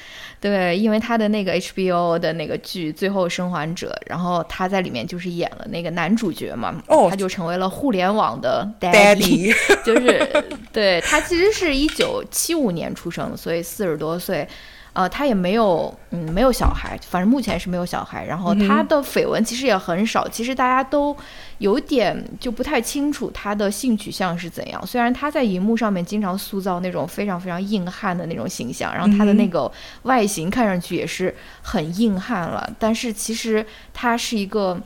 [0.42, 6.74] 对，因为他的那个 HBO 的那个剧《最后生还者》，然后他在里面就是演了那个男主角嘛，
[7.12, 9.54] 他就成为了互联网的 Daddy，
[9.86, 10.21] 就是
[10.72, 14.48] 对他其实是一九七五年出生的，所以四十多岁。
[14.94, 18.26] 呃，他也没有，嗯，没有小孩，反正目前是没有小孩。
[18.26, 21.16] 然后他的绯闻其实也很少，其实大家都
[21.60, 24.86] 有点就不太清楚他的性取向是怎样。
[24.86, 34.78] 虽然他在荧幕上面经常塑造那种非常非常硬汉的那种形象，然后他的那个外形看上去也是很硬汉了，但是其实他是一个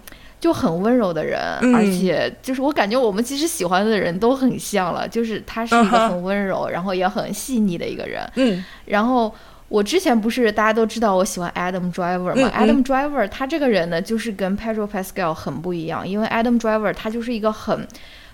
[0.46, 1.42] 就很温柔的人，
[1.74, 8.22] 而且就是我感觉我们其实喜欢的人都很像了，就是他是一个很温柔，然后也很细腻的一个人。
[8.36, 9.34] 嗯，然后。
[9.68, 17.86] 我之前不是大家都知道我喜欢 Adam Driver 吗？Adam Driver 他这个人呢，就是跟 Pedro Pascal 很不一样，因为 Adam Driver 他就是一个很，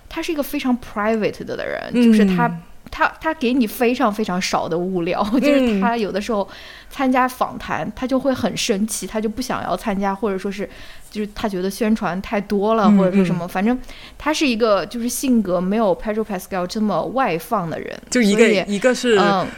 [0.09, 2.53] 他是一个非常 private 的的人，就是他
[2.91, 6.45] 他他给你非常非常少的物料，就是他有的时候
[6.89, 10.69] 参加访谈，他就会很生气，他就不想要参加，或者说是。
[11.11, 13.77] 就是他觉得宣传太多了，或者是什么，反正
[14.17, 17.95] 他是一个就是性格没有 Pedro Pascal 这么外放的人。
[18.09, 19.17] 就一个一个是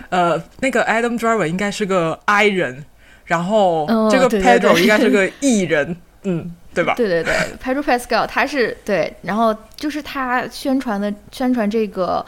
[0.09, 2.83] 呃，那个 Adam Driver 应该是个 I 人，
[3.25, 6.95] 然后这个 Pedro 应该是个 E 人， 嗯，对吧？
[6.97, 12.25] 对对对，Pedro Pascal 他是对，然后就是他宣传的宣传这个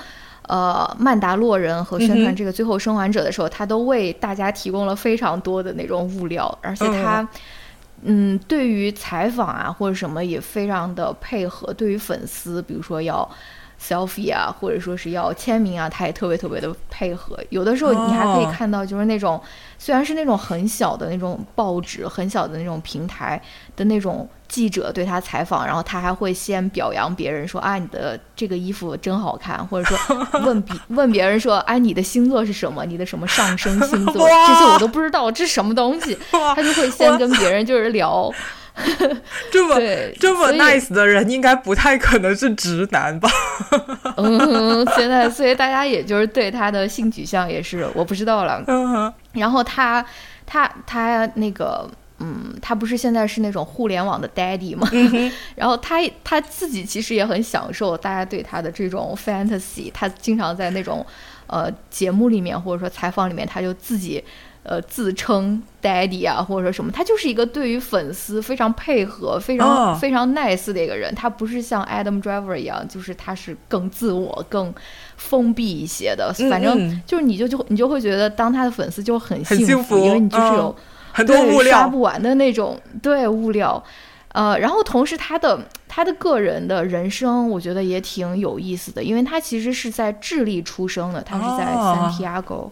[0.48, 7.22] 呃曼达洛人和宣传这个最后生还者的时候，他都为大家提供了非常多的那种物料，而且他。
[7.22, 7.28] 嗯，
[8.04, 11.74] 嗯对于采访啊或者什么也非常的配合。
[11.74, 13.28] 对于粉丝，比如说要
[13.82, 17.38] selfie 啊，或者说是要签名啊，他也特别特别的配合。
[17.50, 19.42] 有的时候你还可以看到，就是那种。
[19.78, 23.40] 虽然是那种很小的那种报纸、很小的那种平台
[23.76, 32.84] 的那种记者对他采访，然后他还会先表扬别人说：“啊，你的这个衣服真好看。”或者说 问别问别人说：“哎，你的星座是什么？
[32.86, 34.28] 你的什么上升星座？
[34.48, 36.18] 这些我都不知道，这是什么东西？
[36.32, 38.32] ”他就会先跟别人就是聊。
[39.52, 39.76] 这么
[40.20, 43.30] 这么 nice 的人，应该不太可能是直男吧？
[44.18, 48.64] 嗯， 现在所以大家也就是对他的性取向也是我不知道了。
[48.68, 50.06] 嗯，然后他
[50.46, 54.90] 他他那个嗯，他不是现在是那种互联网的 daddy 吗？
[55.56, 61.06] 然后他他自己其实也很享受大家对他的这种 fantasy，他经常在那种
[61.48, 64.24] 呃节目里面或者说采访里面，他就自己。
[64.68, 71.14] 呃，自称 daddy 啊，或者说什么，他就是一个对于粉丝非常配合、非常非常 nice 的一个人。
[71.14, 74.74] 他不是像 Adam Driver 一样，就是他是更自我、更
[75.18, 76.34] 封闭一些的。
[76.50, 80.76] 反正就是你就就你就会觉得当他的粉丝就很幸福，因为你就是有
[81.12, 83.84] 很多物料刷不完的那种对物料。
[84.30, 92.72] 呃，然后同时他的他的个人的人生，我觉得也挺有意思的，因为他其实是在智利出生的，他是在 Santiago。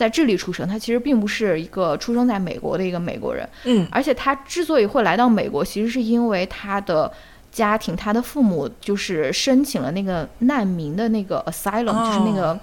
[0.00, 3.46] 在智利出生，他其实并不是一个出生在美国的一个美国人。
[3.64, 7.12] 嗯，而且他之所以会来到美国，其实是因为他的
[7.52, 12.58] 家庭，他的父母就是申请了那个难民的那个 asylum，就是那个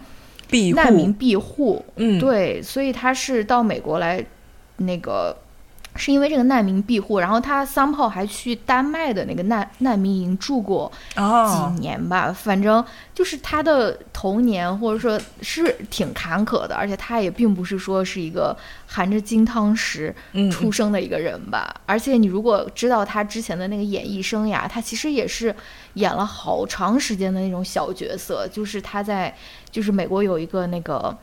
[0.73, 1.85] 难民庇护。
[1.97, 4.25] 嗯，对，所以他是到美国来
[4.77, 5.37] 那个。
[5.97, 12.83] 是因为这个难民庇护，然后他桑炮还去丹麦的那个难难民营住过几年吧，反正
[13.13, 20.13] 就是他的童年或者说是挺坎坷的，而且他也并不是说是一个含着金汤匙
[20.51, 21.75] 出生的一个人吧。
[21.85, 25.53] 而且你如果知道他之前的那个演艺生涯，他其实也是
[25.95, 29.35] 演了好长时间的那种小角色，就是他在
[29.71, 31.17] 就是美国有一个那个。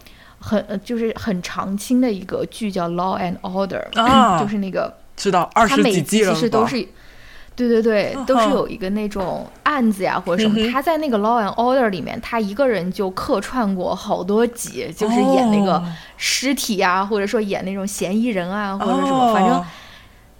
[0.44, 6.86] 很呃就是很常青的一个剧叫《Law and Order》， 啊就是那个知道二十几季其实都是。
[7.56, 10.56] 对对对嗯，都是有一个那种案子呀或者什么。
[10.58, 15.86] 嗯他在那个《Law and Order》里面，他一个人就客串过好多集，就是演那个哦
[16.16, 19.64] 尸体呀，或者说演那种嫌疑人啊，或者什么，反正哦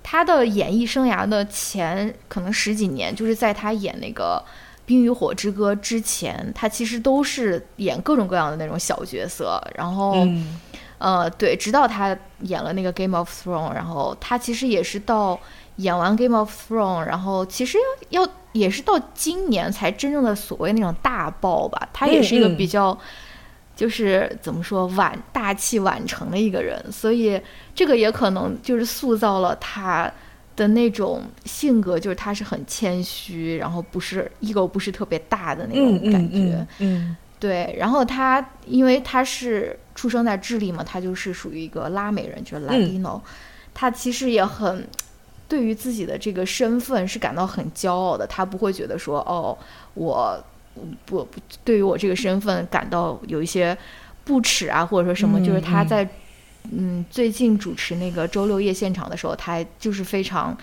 [0.03, 4.43] 他的演艺生涯的前可能十几年，就是在他演那个
[4.87, 9.63] 《冰与火之歌》之前，他其实都是演各种各样的那种小角色。
[9.77, 10.61] 然后，嗯
[10.99, 15.39] 呃，对，直到他演了那个《Game of Thrones》，然后他其实也是到
[15.77, 17.79] 演完《Game of Thrones》，然后其实
[18.11, 21.89] 要要也是到今年才真正的所谓那种大爆吧。
[21.93, 22.99] 他也是一个嗯嗯比较。
[23.77, 27.41] 就是怎么说晚大器晚成的一个人，所以
[27.75, 30.09] 这个也可能就是塑造了他
[30.57, 36.37] 的那种性格，就是他是很谦虚，然后不是 ego 不是特别大的那种嗯感觉。
[36.37, 37.17] 嗯嗯。
[37.41, 42.71] 对，然后他因为他是出生在智利嘛，他就是属于一个拉美人，就是嗯。
[42.71, 43.21] Latino，、
[43.75, 44.87] 他其实也很
[45.47, 49.59] 对于自己的这个身份是感到很骄傲的，他不会觉得说哦，
[49.93, 50.43] 我
[51.05, 53.77] 不不对于我这个身份感到有一些
[54.25, 55.89] 不耻啊，或者说什么，就是他嗯嗯。
[55.89, 56.09] 在
[56.73, 60.57] 嗯最近主持那个周六夜现场的时候，他就是非常。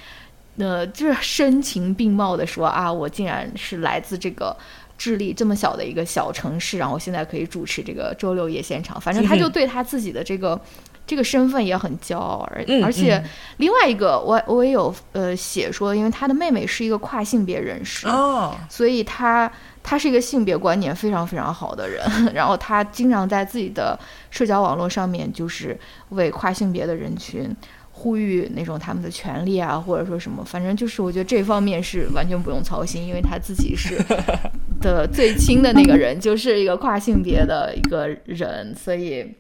[0.58, 4.56] 呃，就是声情并茂的说啊，我竟然是来自这个
[4.98, 9.00] 智利这么小的一个小城市，然后现在可以主持这个周六夜现场。
[9.00, 10.60] 反正他就嗯对他自己的这个、
[11.08, 19.50] 这个身份也很骄傲，而、嗯而且嗯另外一个我我也有呃写说，因为他的妹妹是一个跨性别人士，哦所以他
[19.84, 22.04] 他是一个性别观念非常非常好的人，
[22.34, 25.78] 然后他经常在自己的社交网络上面就是
[26.10, 27.56] 为跨性别的人群。
[27.94, 33.96] 呼吁那种他们的权利啊，或者说什么，反正就是我觉得这方面是完全不用操心，因为他自己是
[34.82, 39.36] 的最亲的那个人，就是一个跨性别的一个人，所以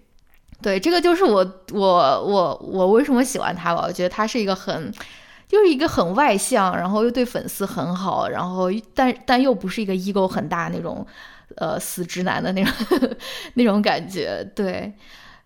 [0.61, 3.85] 对这个就是我我我我为什么喜欢他吧？
[3.87, 4.93] 我觉得他是一个很
[5.51, 11.05] 就是一个很外向，然后又对粉丝很好，然后但但又不是一个 ego 很大那种
[11.57, 12.73] 呃死直男的那种
[13.55, 14.93] 那种感觉，对。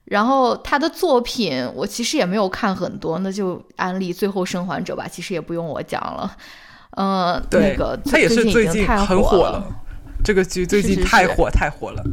[0.03, 6.31] 然后他的作品我其实也没有看很多，那就安利《最后生还者》吧，其实也不用我讲了。
[6.91, 9.75] 呃，那个他也是最最近很火了了，
[10.23, 12.03] 这个剧最近太火太火了。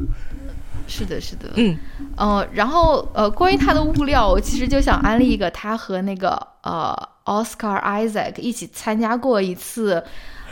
[0.88, 1.76] 是的，是的，嗯
[2.16, 6.30] 呃，然后呃，关于他的物料，我其实就想安利一个，他和那个
[6.62, 10.02] 呃 Oscar Isaac 一起参加过一次，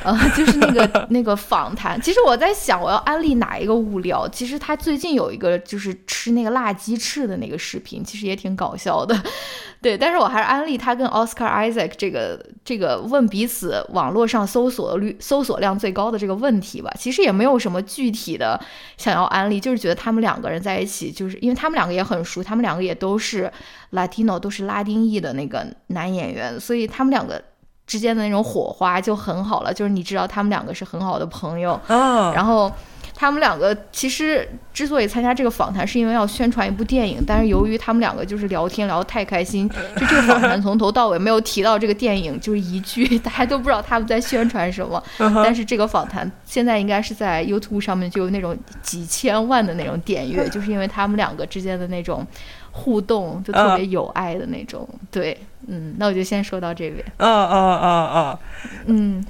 [0.02, 2.00] 呃，就是那个 那个访谈。
[2.00, 4.28] 其实我在想，我要安利哪一个物料？
[4.28, 9.20] 其实他最近有一个就是吃那个辣鸡翅的那个视频，其实也挺搞笑的。
[9.82, 16.92] 对，但是我还是安利他跟 Oscar Isaac 这个这个问彼此网络上搜索率搜索量最高的这个问题吧。
[16.98, 18.60] 其实也没有什么具体的
[18.98, 23.50] 想要安利，就是觉得他们两个人在一起，就是因为他们两个也很熟，他们两个也都是
[23.92, 27.42] Latino，都是拉丁裔的那个男演员，所以他们两个
[27.90, 29.74] 之间的那种火花就很好了。
[29.74, 32.70] 就是你知道他们两个是很好的朋友，啊，然后
[33.16, 45.02] 他们两个其实之所以参加这个访谈，是因为要宣传一部电影，但是由于他们两个就是聊天聊得太开心，就这个访谈从头到尾没有提到这个电影，就是一句， 大家都不知道他们在宣传什么。
[45.18, 52.24] 嗯但是这个访谈现在应该是在 YouTube 上面就有那种几千万的那种点阅，就是因为他们两个之间的那种
[52.70, 54.88] 互动，就特别有爱的那种。
[55.10, 55.36] 对，
[55.68, 57.04] 嗯，那我就先说到这边。
[57.18, 58.38] 嗯嗯嗯嗯，
[58.86, 59.24] 嗯，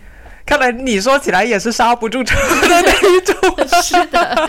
[0.47, 3.37] 看来你说起来也是刹不住车的 那一种。
[3.83, 4.49] 是的，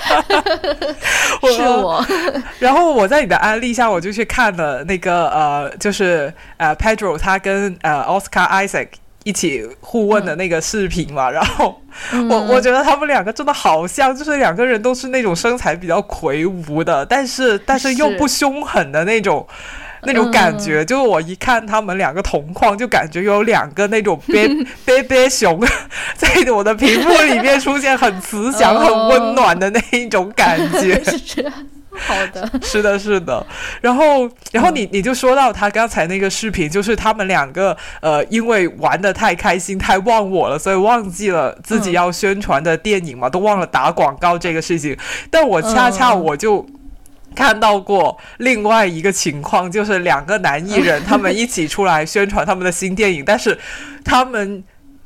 [1.56, 2.06] 是我。
[2.60, 8.88] 然后我在你的安利下，我就去看了那个呃，就是呃，Pedro 他跟呃 Oscar Isaac
[9.24, 11.30] 一起互问的那个视频嘛。
[11.30, 11.82] 然后
[12.30, 19.46] 我我觉得他们两个真的好像，就是两个人都是那种身材比较魁梧的，但是但是又不凶狠的那种。
[20.06, 24.48] 那种感觉，就是我一看他们两个同框，就感觉有两个那种 bé
[24.86, 25.60] bé bé 熊
[26.16, 31.02] 在我的屏幕里面出现，很慈祥、很温暖的那一种感觉。
[31.06, 31.52] 是
[31.94, 33.46] 好的， 是的，是的。
[33.82, 44.98] 然后，然后你你就说到他刚才那个视频，就是他们两个呃，因为玩的太开心、太忘我了，所以忘记了自己要宣传的电影嘛，都忘了打广告这个事情。
[45.30, 46.66] 但我恰恰我就。
[47.36, 53.58] 看到过另外一个情况，就是两个男艺人他们一起出来宣传他们的新电影，但是
[54.04, 54.64] 他们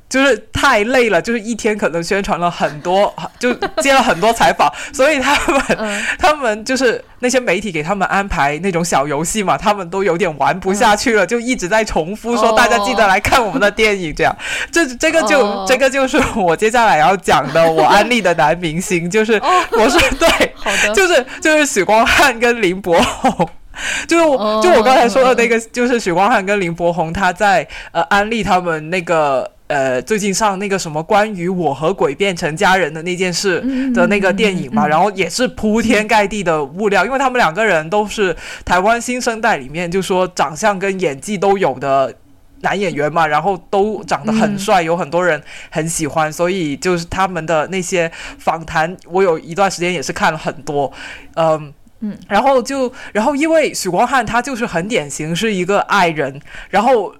[0.07, 5.77] 就是太累了，就是一天可能宣传了很多，就接了很多采访，所以他们
[6.19, 14.35] 他们就是那些媒体给他们安排那种小游戏嘛，他们都有点玩不下去了，就一直在重复说大家记得来看我们的电影，这样，
[14.71, 19.41] 这这个就这个就是我接下来要讲的，我安利的男明星就是
[19.71, 23.49] 我是对，好的，就是就是许光汉跟林柏宏。
[24.07, 33.59] 就是我，就我刚才说的那个，就是许光汉跟林柏宏，他在呃安利他们那个呃最近上那个什么关于我和鬼变成家人的那件事
[33.93, 42.13] 的那个电影嘛，然后也是铺天盖地的物料，因为他们两个人都是台湾新生代里面就说长相跟演技都有的
[42.61, 50.91] 男演员嘛，然后都长得很帅，有很多人很喜欢，所以就是他们的那些访谈，我有一段时间也是看了很多，
[51.35, 51.73] 嗯。
[52.01, 57.15] 嗯，然后就，然后因为许光汉他就是很典型是一个爱人，然后，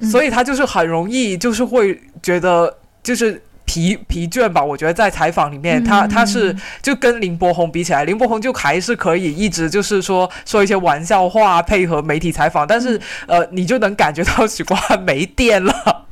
[0.00, 4.62] 所以他就是很容易就是会觉得就是疲疲倦吧。
[4.62, 16.06] 我觉得在采访里面，他他是就跟林柏宏比起来，林柏宏就还是可以一直就是说说一些玩笑话配合媒体采访，但是呃，你就能感觉到许光汉没电了。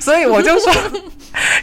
[0.00, 0.72] 所以我就说，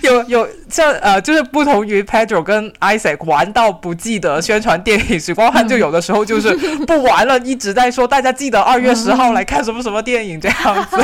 [0.01, 6.55] 有有像呃，就是不同于 Pedro 跟 Isaac 玩到不记得宣传电影，许光汉就有的时候就是
[6.85, 10.97] 不玩了，一直在说大家记得二月十号来看什么什么电影这样子。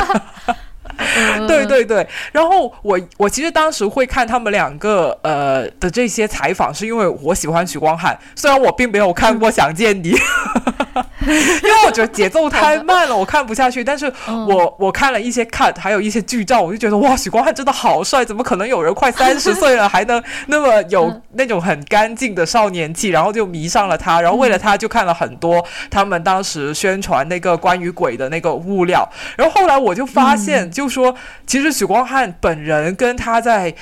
[1.46, 10.12] 对对对，然后我我其实当时会看他们两个呃的这些采访，是因为我喜欢许光汉，虽然我并没有看过《想见你》，
[11.24, 13.82] 因为我觉得节奏太慢了，我看不下去。
[13.82, 23.08] 但是我我看了一些 cut，还有一些剧照，我就觉得哇，许光汉真的好帅，怎么可能有人快 三十岁了还能那么有那种很干净的少年气？
[23.08, 30.79] 然后就迷上了他，然后为了他就看了很多他们当时宣传那个关于鬼的那个物料，然后后来我就发现就。
[30.80, 31.14] 就说，
[31.46, 33.74] 其实许光汉本人跟他在。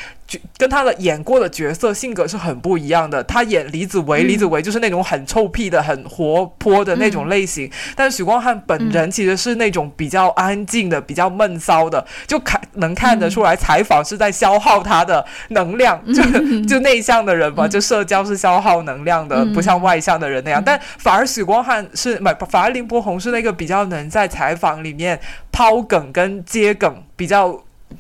[0.58, 3.24] 跟他的演过的角色性格是很不一样的。
[3.24, 7.70] 他演李子维，李子维就是那种很臭屁的、很活泼的那种类型。
[7.96, 15.98] 但是许光汉本人其实是那种比较安静的、比较闷骚的，就看能看得出来，采访是在消耗他的能量。
[16.12, 16.22] 就
[16.66, 20.62] 就内向的人嘛，就社交是消耗能量的，不像外向的人那样。
[20.62, 22.20] 但反而许光汉是，
[22.50, 25.18] 反而林柏宏是那个比较能在采访里面
[25.50, 27.48] 抛梗跟接梗，比较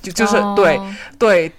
[0.02, 0.78] 就就是对
[1.18, 1.50] 对。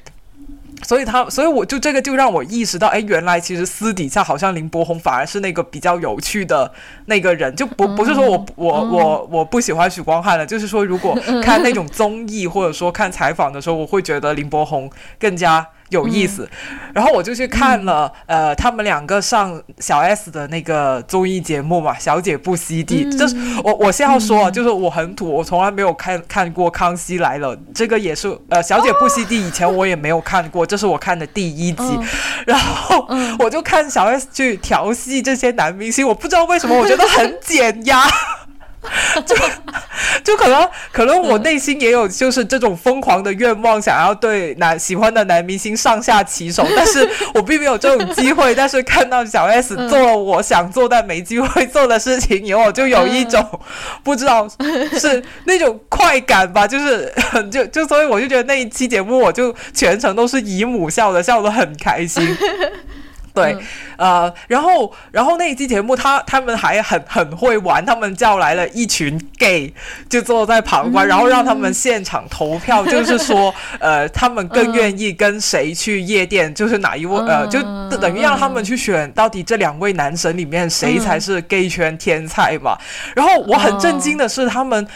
[0.84, 6.71] 所以他，所以我就这个就让我意识到，哎，原来其实私底下好像林柏宏反而是那个比较有趣的
[7.05, 15.67] 那个人，就不不是说我我我我不喜欢许光汉了，就是说如果 看那种综艺或者说看采访的时候，我会觉得林柏宏更加。
[15.89, 16.49] 有意思，
[16.93, 23.05] 然后我就去看了，呃，他们两个上小 S 的那个综艺节目嘛，《小姐不吸地》。
[23.17, 31.99] 就是我我先要说，就是我很土，我从来没有看看过《康熙来了》，这个也是呃，《小姐不吸地》以前我也没有看过，这是我看的第一集。
[32.45, 33.07] 然后
[33.39, 38.07] 我就看小 S 去调戏这些男明星，我不知道为什么，我觉得很 减压。
[39.25, 39.36] 就
[40.23, 48.55] 就可能可能我内心也有就是这种疯狂的愿望，想要对男喜欢的男明星上下其手，但是我并没有这种机会。
[48.55, 53.45] 但是看到小 S 做了我想做但没机会做的事情以后，就有一种
[54.03, 54.47] 不知道
[54.97, 57.13] 是那种快感吧，就是
[57.51, 62.25] 就就所以我就觉得那一期节目我就全程都是姨母笑的，笑得很开心。
[63.34, 63.55] 对，
[63.97, 69.73] 呃，然后，然后那一期节目，他他们还很很会玩，他们叫来了一群 gay，
[70.09, 77.61] 就坐在旁观，然后让他们现场投票， 就是说，呃，他们更愿意跟谁去夜店，就是哪一位，呃，就
[77.97, 82.77] 等于让他们去选，到底这两位男神里面谁才是 gay 圈天才嘛。
[83.15, 84.88] 然后我很震惊的是，他们。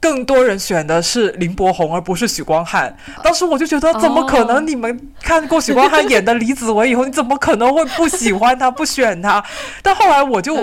[0.00, 2.96] 更多人选的是林柏宏，而不是许光汉。
[3.22, 4.66] 当时我就觉得，怎么可能？
[4.66, 9.44] 你们看过许光汉演的李子维以后，你怎么可能会不喜欢他、不选他？
[9.82, 10.56] 但后来我就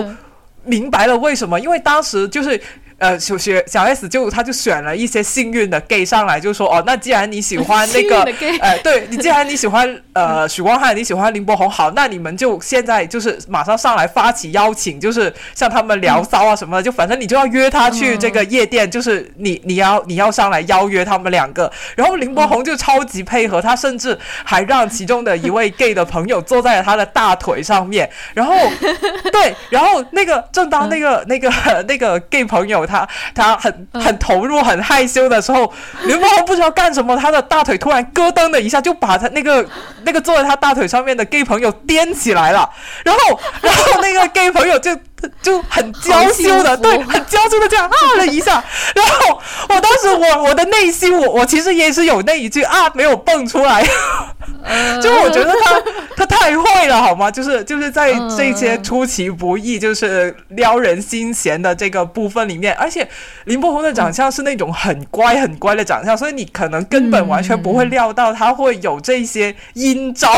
[0.64, 2.60] 明白了为什么，因为当时就是。
[2.98, 8.22] 呃，小学小 S 就他就选了一些幸运的 gay 上来，就说哦，那既然你喜欢那个，
[8.60, 28.56] 呃，对你既然你喜欢呃许光汉，你喜欢林柏宏，好，那你们就现在就是马上上来发起邀请，就是向他们聊骚啊什么的，就反正你就要约他去这个夜店，就是你你要你要上来邀约他们两个，然后林柏宏就超级配合，他甚至还让其中的一位 gay 的朋友坐在了他的大腿上面，然后
[29.30, 31.48] 对，然后那个正当那个那个
[31.86, 32.87] 那个 gay 朋友。
[32.88, 35.72] 他他很很投入很害羞的时候，
[36.06, 39.64] 刘梦红不知道干什么，他的大腿突然咯噔的一下，就把他那个
[40.04, 42.68] 那个坐在他大腿上面的 gay 朋友颠起来了，
[43.04, 44.96] 然后然后那个 gay 朋友就
[45.42, 48.62] 就很娇羞的，对，很娇羞的这样啊了一下，
[48.94, 53.82] 然后我当时我我的内心我我其实也是有那一句啊没有蹦出来，
[55.02, 55.82] 就我觉得他
[56.16, 57.30] 他太会了好吗？
[57.30, 63.08] 就是就是在这些出其不意就是撩人心弦的这个部分里面，而且
[63.44, 70.32] 林柏宏的长相是那种很乖很乖的长相，所以你可能根本完全不会料到他会有这些阴招。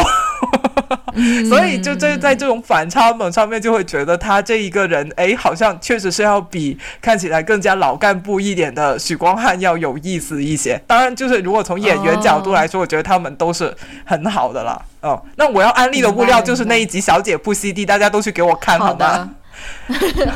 [1.48, 10.80] 所以就这在这种反差萌上面，就会觉得他这一个人，哎，好像确实是要比看起来更加老干部一点的许光汉要有意思一些。
[10.86, 14.82] 当然，就是如果从演员角度来说，我觉得他们都是很好的了。
[15.00, 19.30] 哦，那我要安利的物料就是那一集《小姐不吸地》，大家都去给我看好吗？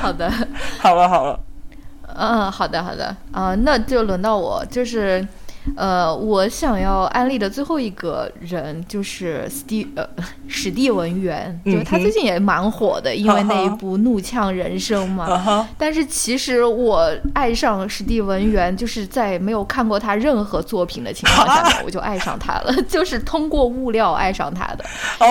[0.00, 0.32] 好的，
[0.78, 1.40] 好了好了，
[2.16, 5.26] 嗯，好的好的啊，那就轮到我，就是。
[5.76, 10.06] 呃，我想要安利的最后一个人就是史蒂呃
[10.46, 15.68] 史蒂文元，就是他最近也蛮火的，因为那一部《怒呛人生》嘛。
[15.78, 24.84] 但是其实我爱上史蒂文元，就是在没有看过他任何作品的情况下， 我就爱上他了， 就是通过物料爱上他的，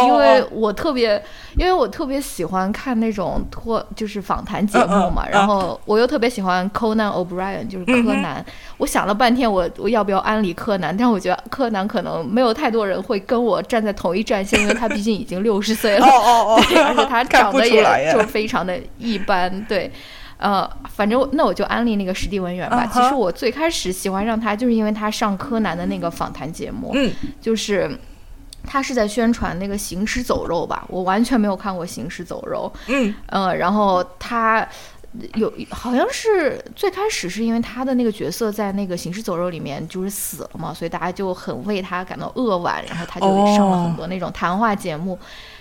[0.05, 1.21] 因为我特别。
[1.55, 8.43] 因为我特别喜欢看那种脱就是访谈节目嘛，然后我又特别喜欢 Conan O'Brien，就是柯南。
[8.77, 10.95] 我想了半天，我我要不要安利柯南？
[10.95, 16.05] 但我觉得柯南可能没有太多人会跟我站在同一战线，因为他毕竟已经六十岁了，
[16.69, 19.63] 对，而且他长得也就非常的一般。
[19.65, 19.91] 对，
[20.37, 22.89] 呃，反正那我就安利那个史蒂文远吧。
[22.91, 26.95] 其实我最开始喜欢上他，就是因为他上柯南的那个访谈节目，
[27.39, 27.89] 就是。
[28.65, 30.85] 他是在宣传那个《行尸走肉》吧？
[30.87, 32.71] 我完全没有看过《行尸走肉》。
[32.87, 34.65] 嗯，呃，然后他
[35.35, 45.17] 有好像是最开始是因为他的那个角色在那个《行尸走肉》里面就是死了嘛，所以大家就很为他感到扼腕，然后他就上了很多那种谈话节目。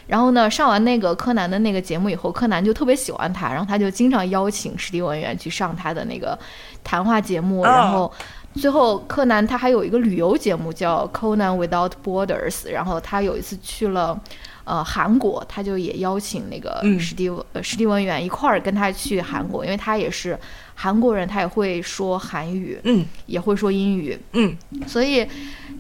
[0.06, 6.38] 然后呢，上完那个柯南的那个节目以后，柯南就特别喜欢他，然后他就经常邀请史蒂文员去上他的那个
[6.82, 8.12] 谈话节目，然后。
[8.54, 14.20] 最后，柯南他还有一个旅游节目叫《Conan Without Borders》，然后他有一次去了，
[14.64, 20.38] 呃，韩国，他就也邀请那个史蒂文史蒂文远一块儿跟他去韩国，因为他也是
[20.74, 24.56] 韩国人，他也会说韩语，嗯，也会说英语，嗯，
[24.86, 25.26] 所以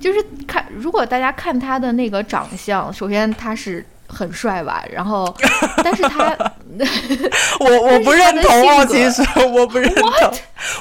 [0.00, 3.84] 就是看，如果大家看他的那个长相，首先他是。
[4.14, 4.84] 很帅吧？
[4.92, 5.24] 然后，
[5.82, 6.36] 但是他，
[7.60, 8.86] 我我不认同 哦！
[8.86, 10.10] 其实我不认同。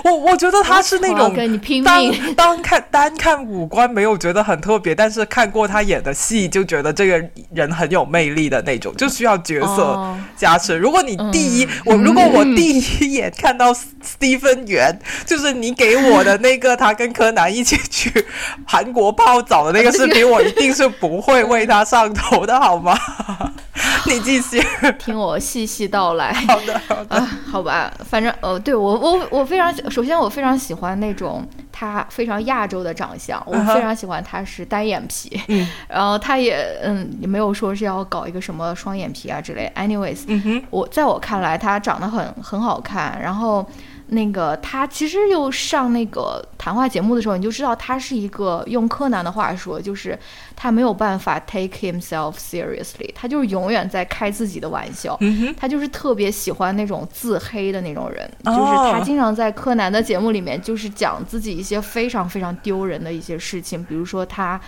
[0.03, 2.35] 我我觉得他是那种跟你拼命。
[2.35, 7.23] 当看单看五官没有觉得很特别，但是看过他演的戏就觉得这个
[7.53, 10.77] 人很有魅力的那种，就需要角色加持。
[10.77, 13.89] 如果你第一，我如果我第一眼看到斯
[14.19, 18.25] 蒂芬元，就是你给我的那个他跟柯南一起去
[18.65, 22.97] 韩国泡澡的那个视频，我一定是不会为他上头的，好吗？
[24.05, 24.61] 你继续
[24.99, 26.31] 听我细细道来。
[26.47, 27.21] 好的，好的，
[27.51, 35.41] 好吧，反正呃，对我我我非常首先我非常喜欢那种他非常亚洲的长相，我非常喜欢他是单眼皮，
[35.87, 39.71] 然后他也嗯也没有说是要搞一个什么双眼皮啊之类。
[39.75, 43.65] Anyways，我在我看来他长得很很好看，然后。
[44.13, 50.19] 那个他其实又上那个谈话节目的时候，你就知道他是一个用柯南的话说，就是
[50.53, 55.17] 他没有办法 take himself seriously，他就是永远在开自己的玩笑，
[55.55, 58.59] 他就是特别喜欢那种自黑的那种人，就是
[58.91, 64.59] 他经常在柯南的节目里面就是讲自己一些非常非常丢人的一些事情，比如说他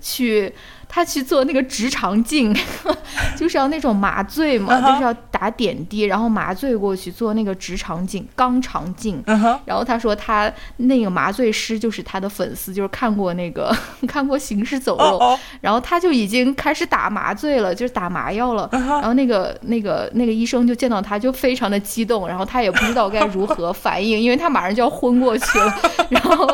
[0.00, 0.54] 去。
[0.94, 2.54] 他去做那个直肠镜，
[3.36, 9.20] 就是要那种麻醉嘛，就是要打点滴，然后麻醉过去做那个直肠镜、肛肠镜。
[9.64, 13.76] 然后他说他那个麻醉师就是他的粉丝，就是看过那个
[14.06, 15.18] 看过《行尸走肉》，
[15.60, 18.68] 然后他就已经开始打麻醉了，就是打麻药了。
[18.70, 25.74] 然后那个那个那个医生就见到他就非常的激动，然后他也不知道该如何反应，因为他马上就要昏过去了。
[26.10, 26.46] 然后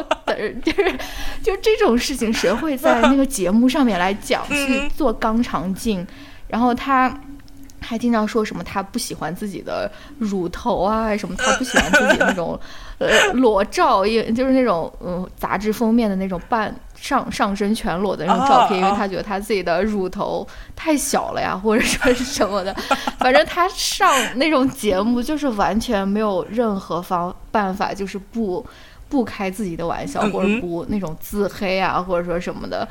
[0.64, 0.99] 就是
[1.43, 4.16] 就这种事情，谁会在那个节目上面来？
[4.31, 6.07] 讲去做肛肠镜，
[6.47, 7.12] 然后他
[7.81, 12.59] 还经常说什么他不喜欢自己的乳头啊，什么他不喜欢自己那种
[12.99, 22.72] 呃裸照，也就是那种嗯杂志封面的那种半上上身全裸的那种照片，因为他觉得他自己的乳头太小了呀，或者说是什么的。
[23.18, 28.64] 反正他上那种节目就是完全没有任何方办法，就是不
[29.09, 32.87] 不开自己的玩笑，或者不那种自黑啊，或者说什么的。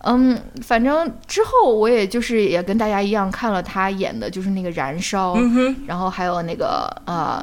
[0.00, 5.34] 嗯，反正之后我也就是也跟大家一样看了他演的，就是那个《燃烧》，
[5.86, 7.42] 然后还有那个呃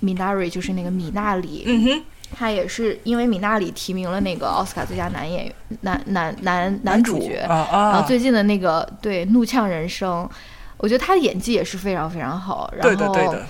[0.00, 2.02] 米娜瑞，就是那个米娜里，
[2.34, 10.24] 他也是因为米娜里提名了那个奥斯卡最佳男演员、男男男男主角，然后最近的那个对《怒呛人生》，
[10.78, 12.72] 我觉得他的演技也是非常非常好。
[12.76, 13.46] 然对的，对的。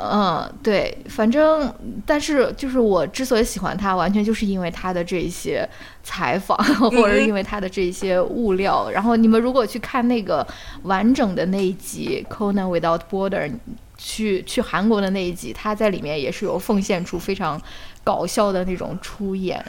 [0.00, 1.72] 嗯，对，反正，
[2.06, 5.68] 但是就是我之所以喜欢他，完全就是因为他的这些
[6.02, 8.88] 采访， 或者因为他的这些物料。
[8.90, 10.46] 然后你们如果去看那个
[10.84, 13.50] 完整的那一集《Conan Without Border》，
[13.98, 17.60] 去去韩国的那一集，他在里面也是有奉献出非常
[18.04, 19.62] 搞笑的那种出演。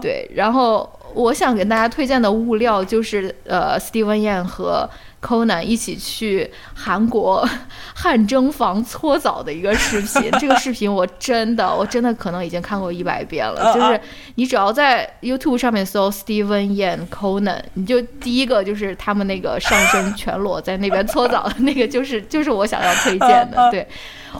[0.00, 4.88] 对，然后我想给大家推荐的物料就是呃，Steven Yeun 和。
[5.20, 7.44] Conan 一起去韩国
[7.94, 13.74] 汗蒸房搓澡的一个视频，这个视频我真的我真的可能已经看过一百遍了。
[13.74, 14.00] 就是
[14.36, 23.70] 你只要在 YouTube 上面搜 Steven Yan Conan，你就第一个就是他们那个上身全裸在那边搓澡的那个，就是 就是我想要推荐的。
[23.72, 23.86] 对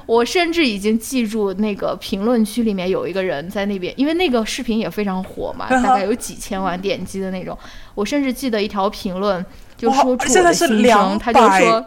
[0.06, 7.58] 我甚至已经记住那个评论区里面有一个人在那边，因为那个视频也非常火嘛，大概有几千万点击的那种。
[7.96, 9.44] 我甚至记得一条评论。
[9.78, 11.86] 就说出我的心声，他就说，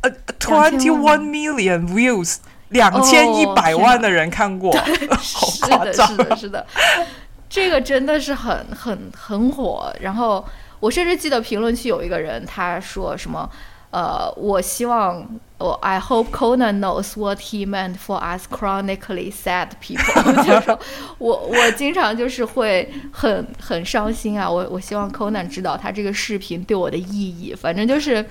[0.00, 2.36] 呃，twenty one million views，
[2.70, 4.72] 两千一百万的人看过，
[5.20, 6.66] 好夸张，是的，是的，是的，
[7.50, 9.94] 这个真的是很很很火。
[10.00, 10.42] 然后
[10.80, 13.50] 我甚至记得评论区有一个人他说什么。
[13.94, 15.24] 呃，我希望
[15.58, 20.34] 我 I hope Conan knows what he meant for us chronically sad people。
[20.42, 20.76] 就是说
[21.18, 24.50] 我我经常就是会很很伤心啊。
[24.50, 27.54] 我我希望 Conan 知道他这个视频对我的意义。
[27.54, 28.26] 反正就是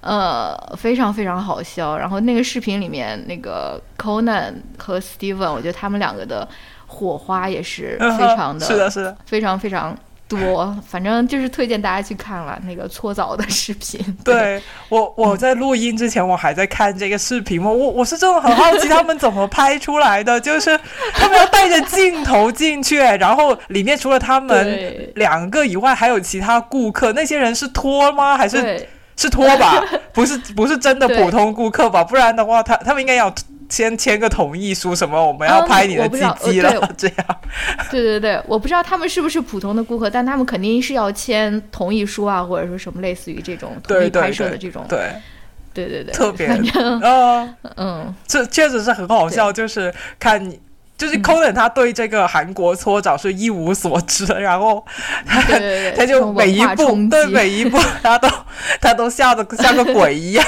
[0.00, 1.96] 呃非常非常好笑。
[1.98, 6.48] 然后那个视频里面那个 Conan 和 Steven，我觉得他们两个的
[6.88, 9.96] 火花也是非常的，是的，是的，非常非常。
[10.28, 14.00] 多，反正就是推荐大家去看了那个搓澡的视频。
[14.24, 20.78] 对我，我在录音之前我还在看这个视频我，我我是真的很好奇他们怎么拍出来的，就是
[21.14, 28.36] 他们要带着镜头进去，然后里面除了他们两个以外，还有其他顾客，那些人是托吗？
[28.36, 29.82] 还是是托吧？
[30.12, 32.02] 不是，不是真的普通顾客吧？
[32.02, 33.32] 不然的话，他他们应该要。
[33.68, 37.26] 先签个同意书，什么我们要拍你的鸡鸡了， 这样。
[37.90, 44.84] 对对对，我不知道他们是不是普通的顾客，但他们肯定是要签同意书啊，或者说什么类似于这种同意拍摄的这种。
[44.88, 45.12] 对。
[45.74, 46.46] 对对对，特别
[47.04, 47.46] 啊，
[47.76, 50.58] 嗯，这确实是很好笑，就是看你，
[50.96, 54.82] 就是 Colin 他对这个韩国搓澡是一无所知，然后
[55.26, 55.42] 他
[55.94, 58.26] 他就每一步对每一步他都
[58.80, 60.46] 他都吓得像个鬼一样。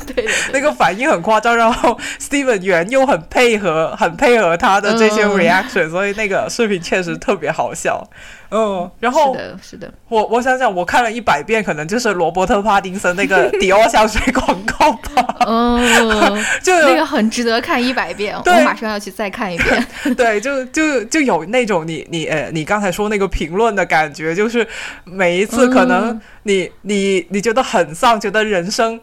[0.14, 8.08] 对，那个反应很夸张，然后 Steven 原又很配合，很配合他的这些 reaction，所以那个视频确实特别好笑。
[8.54, 15.36] 嗯，然后是的，是的，我我想想，我看了一百遍，可能就是罗伯特·帕丁森那个 迪奥香水广告吧。
[15.46, 19.86] 嗯，就那个很值得看一百遍，我马上要去再看一遍。
[20.14, 24.68] 对，就就就有那种你你呃，你刚才说那个评论的感觉，就是
[25.04, 29.00] 每一次可能你你你觉得很丧，觉得人生。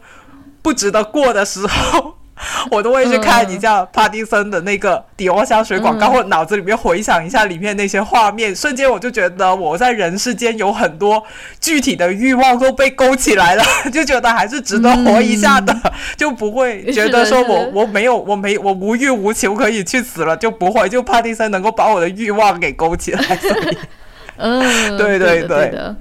[0.62, 2.14] 不值得过的时候，
[2.70, 11.22] 我都会去看一下帕丁森的那个迪奥香水广告，或脑子里面回想一下里面那些画面，瞬间我就觉得我在人世间有很多
[11.60, 15.74] 具体的欲望都被勾起来了， 就觉得还是值得活一下的，
[16.16, 23.38] 就不会觉得说我我没有我没我无欲无求可以去死了，就不会就帕丁森能够把我的欲望给勾起来。
[24.42, 25.94] 嗯，对对对。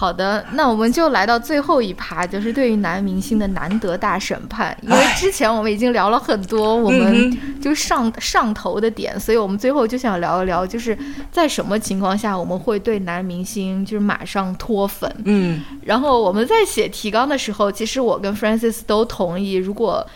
[0.00, 4.76] 好的，那我们就来到最后一趴，就是对于男明星的难得大审判。
[4.80, 10.96] 因为之前我们已经聊了很多，我们就上上头的点，所以我们最后就想聊一聊，就是
[11.32, 15.12] 在什么情况下我们会对男明星就是马上脱粉。
[15.24, 20.06] 嗯，然后我们在写提纲的时候，其实我跟 Francis 都同意，如果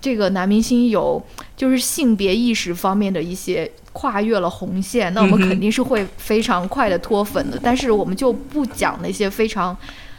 [0.00, 1.22] 这个男明星有
[1.54, 3.70] 就是性别意识方面的一些。
[3.96, 7.58] 跨越了红线，那我们肯定是会非常快的脱粉的。
[7.62, 9.74] 但是我们就不讲那些非常，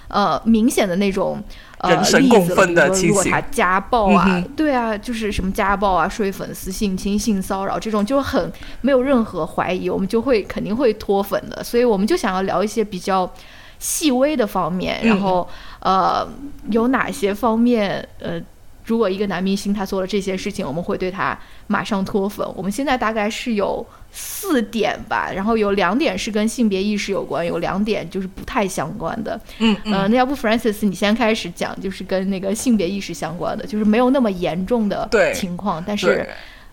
[0.08, 1.40] 呃，明显的那种
[1.78, 2.66] 呃例子了。
[2.66, 8.52] 比如说，如果他家暴啊，对啊，就是什么家暴啊、睡粉丝、性侵、性骚扰这种，就很
[8.82, 11.64] 没有任何怀疑，我们就会肯定会脱粉的。
[11.64, 13.32] 所以我们就想要聊一些比较
[13.78, 15.48] 细微的方面，然后
[15.82, 16.28] 呃，
[16.72, 18.42] 有哪些方面呃。
[18.88, 21.38] 如果一个男明星他做了这些事情，我们会对他
[21.68, 22.48] 马上脱粉。
[22.56, 29.40] 我们现在大概是有四点吧，然后有两点是跟性别意识有关，有两点就是不太相关的。
[29.60, 36.28] 嗯嗯，那要不 Francis 你先开始讲，就是跟那个性别意识相关的，就是没有那么严重的情况，但是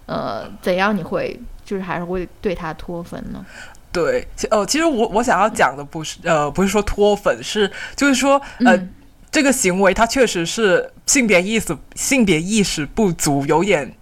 [0.06, 3.44] 呃，怎样你会就是还是会对他脱粉呢？
[3.92, 8.88] 对，呃，其实我我想要讲的不是呃，不是说脱粉，是就是说呃。
[9.34, 13.92] 这个行为，它确实是性别意识性别意识不足，有点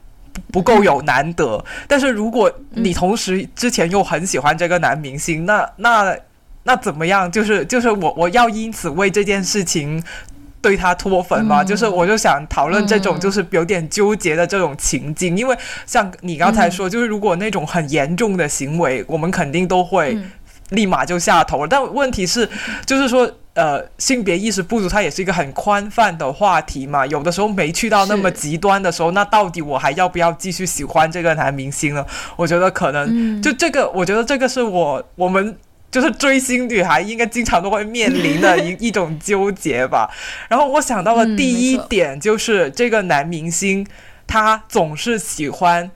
[0.51, 1.65] 不够有难得。
[1.87, 6.17] 但是如果你同时之前又很喜欢这个男明星，那那
[6.65, 7.31] 那怎么样？
[7.31, 10.03] 就是就是我我要因此为这件事情
[10.61, 15.57] 对他脱粉嘛，就是我就想讨论这种就是有点纠结的这种情境，因为
[15.87, 20.17] 像你刚才说，就是如果那种很严重的行为，我们肯定都会
[20.71, 21.67] 立马就下头了。
[21.69, 22.49] 但问题是，
[22.87, 27.07] 就是说，呃，性别意识不足，它也是一个很宽泛的话题嘛。
[27.07, 32.07] 有的时候没去到那么极端的时候，那到底我还要不要继续喜欢这个男明星呢？
[32.37, 35.57] 我觉得可能就这个，我觉得这个是我我们。
[35.93, 40.11] 就是追星女孩应该经常都会面临的一一种纠结吧。
[40.49, 43.87] 然后我想到了第一点，就是这个男明星
[44.27, 45.91] 他总是喜欢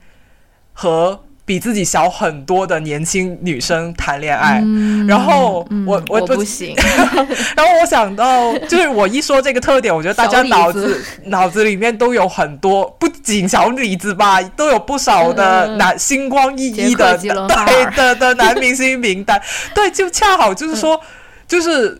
[0.71, 1.23] 和。
[1.47, 4.61] 比自己小很多的年轻女生谈恋爱，
[5.07, 6.75] 然后我我不行，
[7.55, 19.41] 然后我想到就是我一说这个特点，我觉得大家脑子脑子里面都有很多，不仅小李子吧，都有不少的男星光熠熠的对的的男明星名单，
[19.73, 20.99] 对，就恰好就是说，
[21.47, 21.97] 就是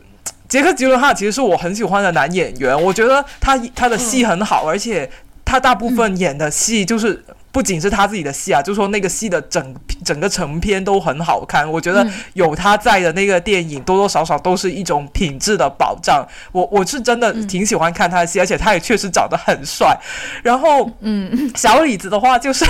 [0.49, 5.09] 杰克吉伦哈其实是我很喜欢的男演员，我觉得他他的戏很好，而且
[5.45, 7.23] 他大部分演的戏就是。
[7.57, 11.67] 不仅是他自己的戏啊，就说那个戏的整整个成片都很好看。
[11.67, 16.23] 我觉得有他在的那个电影，多多少少都是一种品质的保障。
[16.51, 19.97] 我我是真的挺喜欢看他的戏，而且他也确实长得很帅。
[20.43, 22.63] 然后，嗯，小李子的话就是。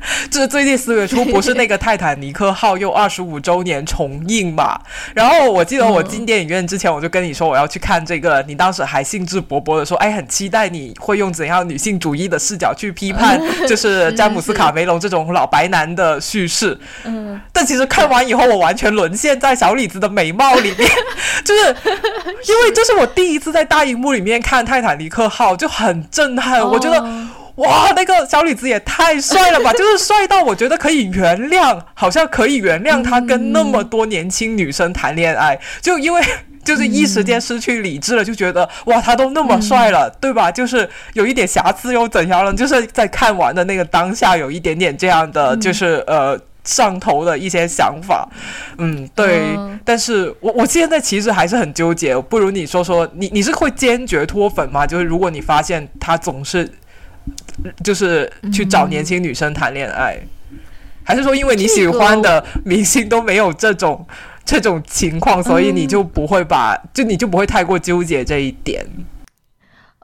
[0.30, 4.80] 就是最近四月初，不是那个泰坦尼克号又二十五周年重映嘛？
[5.12, 16.78] 然后我记得我进电影院之前，我就跟你说我要去看这个，你当时还兴致勃勃的说，哎，很期待你会用怎样女性主义的视角去批判， 就是詹姆斯卡梅隆这种老白男的叙事。
[17.04, 20.90] 嗯，但其实看完以后，我完全沦陷在小李子的美貌里面，
[21.44, 21.76] 就是
[22.46, 26.60] 因为这是我第一次在大荧幕里面看泰坦尼克号，就很震撼。
[26.60, 27.04] 我觉得。
[27.58, 29.72] 哇，那个小李子也太帅了吧！
[29.72, 36.22] 就是帅到我觉得可以原谅，好像可以原谅他跟那么多年轻女生谈恋爱，就因为
[36.68, 40.50] 就是一时间失去理智了，就觉得哇，他都那么帅了，对吧？
[40.50, 42.52] 就是有一点瑕疵又怎样了？
[42.52, 48.28] 就是在看完的那个当下，有一点点这样的，就是呃上头的一些想法。
[48.76, 49.40] 嗯，对。
[49.82, 54.86] 但是我我现在其实还是很纠结，不如你说说，你你是会坚决脱粉吗？
[54.86, 56.70] 就是如果你发现他总是。
[57.84, 60.16] 就是去找年轻女生谈恋爱，
[61.04, 64.06] 还是说因为你喜欢的明星都没有这种
[64.48, 68.82] 这种情况，所以你就不会把就你就不会太过纠结这一点？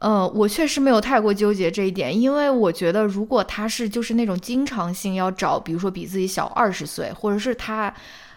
[0.02, 7.92] 呃，我确实没有太过纠结这一点，因为我觉得如果他是就是那种经常性要找，比如说比自己小二十岁，或者是他。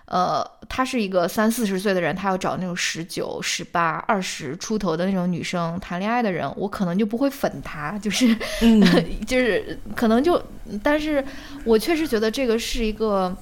[0.10, 8.34] 呃，他是一个三四十岁的人，他要找那种十九、十八、二十出头的那种女生谈恋爱的人，我可能就不会粉他，就是，
[9.28, 10.41] 就是可能就，
[10.82, 11.22] 但是
[11.66, 13.36] 我确实觉得这个是一个，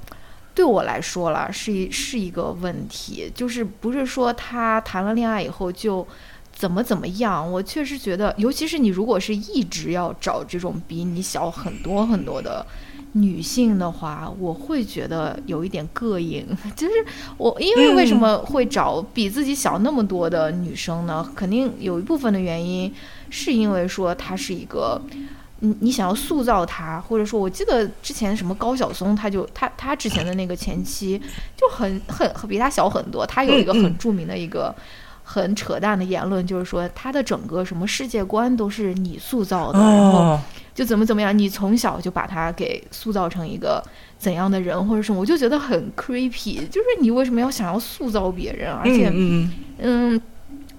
[0.56, 6.08] 对我来说了，是一是一个问题，就是不是说他谈了恋爱以后就
[6.52, 12.66] 怎么怎么样，我确实觉得，尤其是你如果是一直要找这种比你小很多很多的。
[13.18, 16.46] 女性的话，我会觉得有一点膈应，
[16.76, 16.94] 就是
[17.38, 21.26] 我因为为什么会找比自己小那么多的女生呢？
[21.34, 22.94] 肯定有一部分的原因
[23.30, 25.02] 是因为说她是一个，
[25.60, 31.22] 你你想要塑造他，或者说我记得之前什么高晓松，他就他他之前的那个前妻
[31.56, 34.74] 就很很比他小很多，他有一个很著名的一个
[35.24, 40.40] 很扯淡的言论，就是说他的整个什么世界观都是你塑造的，然后。
[40.76, 43.82] 就怎么怎么样，你从小就把他给塑造成一个
[44.20, 46.68] 怎样的人，或者什么，我就觉得很 creepy。
[46.68, 48.74] 就是你为什么要想要塑造别人？
[48.74, 49.10] 而且，
[49.78, 50.22] 嗯，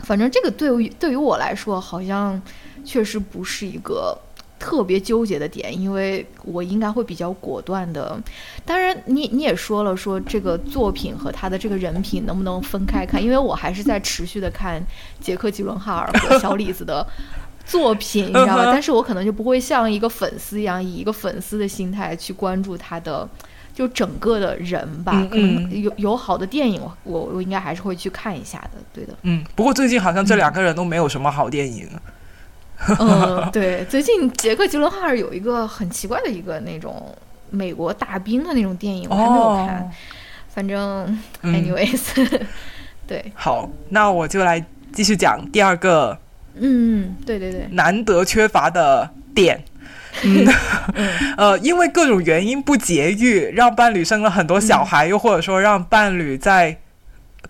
[0.00, 2.38] 反正这个对于对于我来说，好像
[2.84, 4.14] 确实不是一个
[4.58, 8.20] 特别纠结的点，因为我应该会比较果断的。
[8.64, 13.22] 当然，你你也说了，说这个作品和他的这个人品能不能分开看？
[13.22, 14.82] 因为我还是在持续的看
[15.20, 17.06] 杰克·吉伦哈尔和小李子的。
[17.66, 18.66] 作品， 你知道吧？
[18.66, 23.28] 但是我可能就不会像一个粉丝一样，以一个粉丝的心态去关注他的，
[23.74, 25.26] 就整个的人吧。
[25.28, 28.80] 可能有有好的电影，我我应该还是会去看一下的。
[28.92, 29.12] 对的。
[29.22, 31.88] 嗯，不过最近好像这两个人都没有什么好电影。
[31.92, 32.00] 嗯，
[33.52, 37.14] 对，最近杰克·吉伦哈尔有一个很奇怪的一个那种
[37.50, 39.90] 美国大兵的那种电影，我还没有看。
[40.48, 42.40] 反正，anyways，
[43.06, 43.32] 对。
[43.34, 46.18] 好，那我就来继续讲第二个。
[46.58, 49.62] 嗯，对对对，难得缺乏的点，
[50.24, 50.46] 嗯，
[51.36, 56.78] 呃，因为各种原因不节育，让伴侣生了很多小孩，又或者说让伴侣在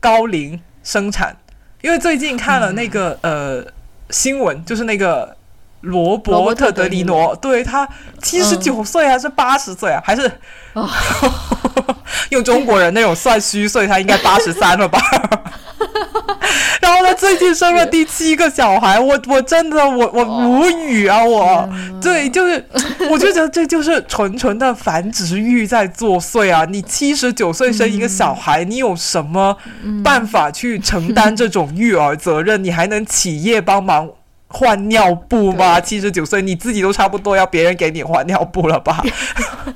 [0.00, 1.36] 高龄生产。
[1.82, 3.64] 因为最近看了那个呃
[4.11, 5.36] 新闻，就是那个
[5.80, 7.88] 罗伯特·德尼罗，对他
[8.22, 10.02] 七十九岁还是八十岁啊？
[10.04, 10.30] 还是
[12.30, 14.98] 用中国人那种算虚岁，他应该八十三了吧？
[17.07, 21.22] 然后呢，最最近生了第七个小孩，我我真的我我无语啊！
[21.22, 21.68] 我
[22.02, 22.64] 对，就是
[23.11, 26.64] 我就觉得这就是纯纯的繁殖欲在作祟啊！
[26.64, 29.57] 你七十九岁生一个小孩，你有什么
[30.02, 32.62] 办法去承担这种育儿责任？
[32.64, 34.09] 你还能企业帮忙？
[34.48, 35.80] 换尿布吗？
[35.80, 39.04] 七十九岁，你自己都差不多要别人给你换尿布了吧？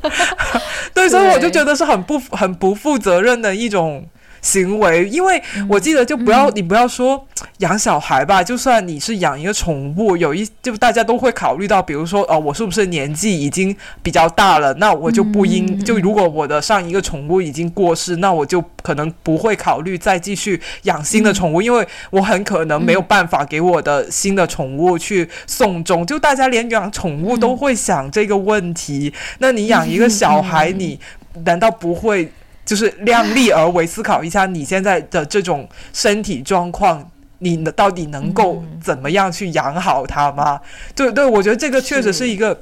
[0.95, 4.05] 对，所以我就觉得是很不很不负责任的一种。
[4.43, 7.27] 行为，因为我记得就不要你不要说
[7.59, 26.05] 养小孩吧，就算你是养一个宠物，有一就大家都会考虑到，比如说哦，我是不是年纪已经比较大了，那我就不应就如果我的上一个宠物已经过世，那我就可能不会考虑再继续养新的宠物，因为我很可能没有办法给我的新的宠物去送终。
[26.07, 30.99] 就大家连养宠物都会想这个问题，那你养一个小孩，你
[31.45, 32.33] 难道不会？
[32.65, 40.61] 就是量力而为，思考一下你现在的这种身体状况，你到底能够怎么样去养好它吗？
[40.95, 42.61] 对对，我觉得这个确实是一个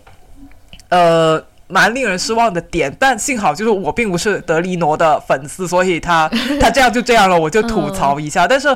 [0.89, 2.95] 呃蛮令人失望的点。
[2.99, 6.27] 但幸好就是我并不是德里诺的粉丝，所以他
[6.59, 8.47] 他这样就这样了，我就吐槽一下。
[8.47, 8.69] 但是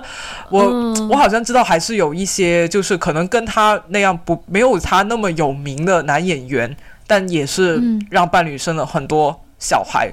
[0.51, 10.12] 我我好像知道还是有一些就是可能跟他那样不没有他那么有名的男演员，但也是让伴侣生了很多小孩。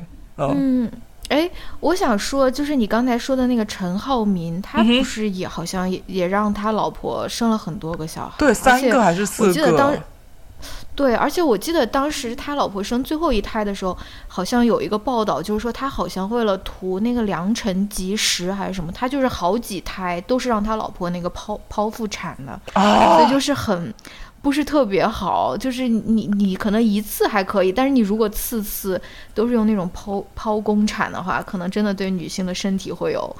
[0.54, 0.92] 嗯。
[1.30, 1.48] 哎，
[1.80, 9.50] 我想说，就是你刚才说的那个陈浩民，他不是也好像也也让他老婆生了很多个小孩，对，三个还是四个？
[9.50, 9.94] 我记得当，
[10.96, 13.96] 对，而且我记得当时他老婆生最后一胎的时候，
[14.28, 23.94] 好像有一个报道，就是说他好像为了图那个良辰吉时还是什么，他就是好几胎都是让他老婆那个剖剖腹产的，所以就是很。
[24.42, 29.02] 不是特别好，就是你你可能一次还可以，但是你如果次次
[29.34, 33.36] 都是用那种剖剖宫产的话，可能真的对女性的身体会有，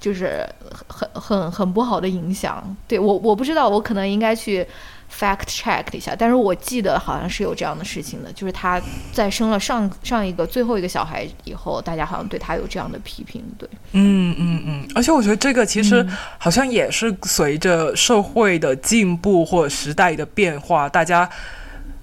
[0.00, 0.46] 就是
[0.86, 2.76] 很很很不好的影响。
[2.86, 4.66] 对我我不知道，我可能应该去。
[5.10, 8.80] Fact check 一下，但是我记得好像是有这样的事情的，就是他
[9.12, 16.06] 在生了上上一个最后一个小孩以后，大家好像对他有这样的批评，对，嗯嗯嗯，而且我觉得这个其实
[16.38, 21.28] 好像也是随着社会的进步或者时代的变化，大家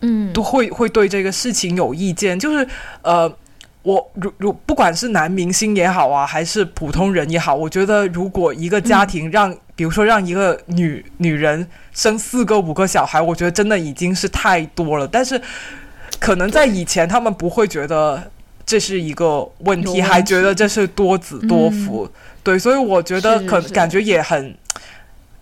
[0.02, 0.32] 嗯。
[0.34, 2.68] 都会会对这个事情有意见，就是
[3.02, 3.32] 呃。
[3.84, 15.08] 我如如不管是男明星也好啊，还是普通人也好，我觉得如果一个家庭让，比如说让一个女女人生四个五个小孩，我觉得真的已经是太多了。
[15.08, 15.40] 但是
[16.20, 18.32] 可能在以前，他们不会觉得
[18.66, 22.10] 这是一个问题，还觉得这是多子多福。
[22.44, 24.56] 对，所以我觉得可感觉也很，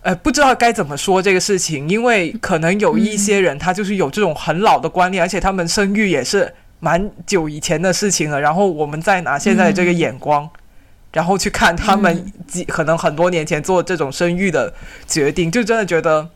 [0.02, 6.52] 呃，不知道该怎么说这个事情，因为可能有一些人他就是有这种很老的观念，而且他们生育也是。
[6.84, 10.50] 蛮久以前的事情了，然后我们再拿现在这个眼光，
[11.12, 14.72] 然后去看他们几可能很多年前做这种生育的
[15.06, 16.26] 决定，就真的觉得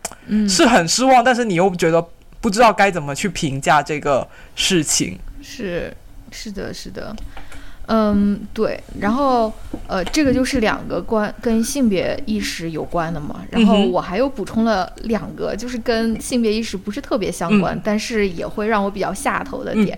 [0.48, 1.24] 是很失望。
[1.24, 2.06] 但是你又觉得
[2.40, 5.18] 不知道该怎么去评价这个事情。
[5.42, 5.92] 是
[6.30, 7.16] 是的，是的，
[7.86, 8.78] 嗯，对。
[9.00, 9.52] 然后
[9.86, 13.40] 呃，这个就是两个关跟性别意识有关的嘛。
[13.50, 19.96] 然后我还有补充了两个，就是跟性别意识不是特别相关，但是也会让我比较下头的点。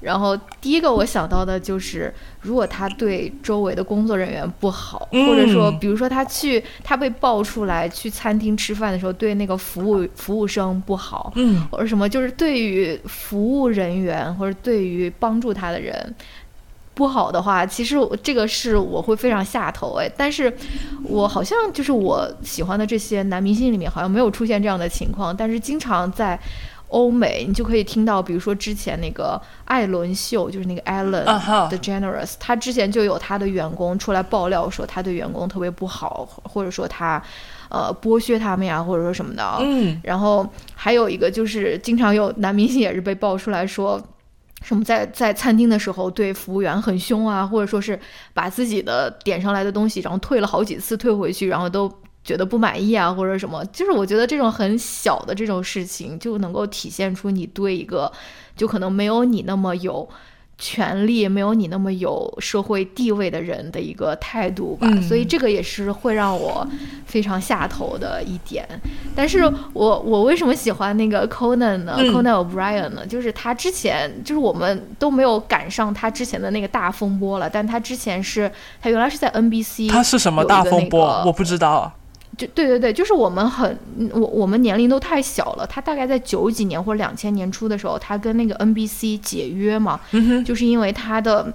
[0.00, 16.14] 然后第一个我想到的就是，如果他对周围的工作人员不好，或者说，比如说他去他被爆出来去餐厅吃饭的时候对那个服务服务生不好，嗯，或者什么，就是对于服务人员或者对于帮助他的人
[16.92, 20.06] 不好的话，其实这个是我会非常下头哎。
[20.14, 20.54] 但是
[21.04, 26.38] 我好像就是我喜欢的这些男明星里面好像没有出现这样的情况，但是经常在。
[26.88, 31.24] 欧美，你就可以听到，比如说之前那个艾伦秀，就是那个 Ellen
[31.68, 37.20] the Generous，他之前就有他的员工出来爆料说他对员工特别不好，或者说他
[37.68, 39.56] 呃剥削他们呀，或者说什么的。
[39.60, 40.00] 嗯。
[40.02, 44.00] 然后还有一个就是经常有男明星也是被爆出来说，
[44.62, 47.98] 什么在在餐厅的时候对服务员很凶啊，或者说是
[48.32, 51.92] 把自己的点上来的东西然后退了好几次退回去，然后都。
[52.26, 58.10] 觉得不满意啊，或者什么，就是我觉得这种很小的这种事情，就能够体现出你对一个，
[58.56, 60.08] 就可能没有你那么有
[60.58, 64.88] 权利、没有你那么有社会地位的人的一个态度吧。
[65.02, 66.66] 所以这个也是会让我
[67.04, 68.66] 非常下头的一点。
[69.14, 73.06] 但是我我为什么喜欢那个 Conan 呢？Conan O'Brien 呢？
[73.06, 78.50] 就是他之前就是我们都没有赶上他之前的那个大风波了，但他之前是
[78.80, 81.22] 他原来是在 NBC，他是什么大风波？
[81.24, 81.92] 我不知道。
[82.36, 83.78] 就对对对，就是我们很
[84.12, 85.66] 我我们年龄都太小了。
[85.66, 90.00] 他大概在九几年或者两千年初的时候，他跟那个 NBC 解约嘛，
[90.44, 91.52] 就是因为他的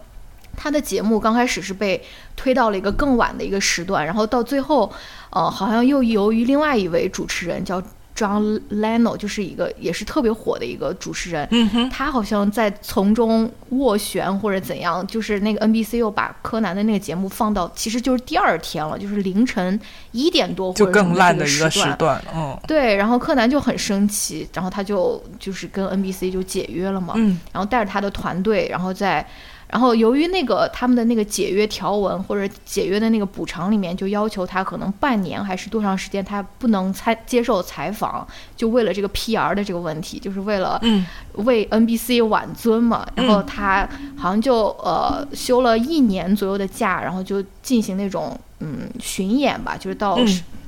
[0.58, 2.04] 他的节目刚开始是被
[2.36, 4.92] 推到了一个更晚的一个时段，然后到最后，
[5.30, 7.82] 呃，好像又由于另外一位主持人叫。
[8.22, 19.80] John Leno 就是一个也是特别火的一个主持人，嗯哼，他好像在从中斡旋或者怎样，就是那个 NBC 又把柯南的那个节目放到，其实就是第二天了，就是凌晨
[20.11, 29.26] 一点多或者就更烂的一个时段，嗯，对，然后柯南就很生气，然后他就就是跟 NBC 就解约了嘛，嗯，然后带着他的团队，然后在。
[29.72, 40.80] 然后由于那个他们的那个解约条文或者解约的那个补偿里面就要求他可能半年还是多长时间他不能参接受采访，就为了这个 PR 的这个问题，就是为了
[41.36, 43.07] 为 NBC 挽尊嘛。
[43.15, 50.19] 然后他好像就呃休了一年左右的假，然后就进行那种嗯巡演吧，就是到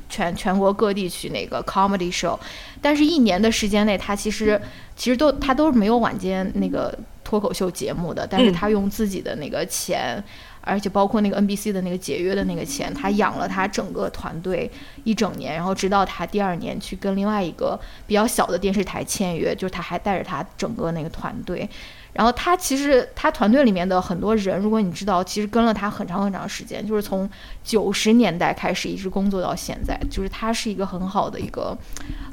[0.09, 2.39] 全全国各地去那个 comedy show。
[2.81, 4.61] 但是，一年的时间内，他其实
[4.95, 6.97] 其实都他都是没有晚间那个。
[7.33, 10.23] 脱口秀节目的，但是他用自己的那个钱，
[10.61, 14.69] 而且包括那个 NBC 的那个解约的那个钱，他养了他整个团队
[15.03, 21.67] 一整年，然后直到他第二年去跟另外一个比较小的电视台签约，就是他还带着他整个那个团队，
[22.13, 27.27] 然后他其实他团队里面的很多人，如果你知道，其实跟了他很长很长时间，就是从
[27.63, 31.75] 九十年代开始一直工作到现在，就是他是一个很好的一个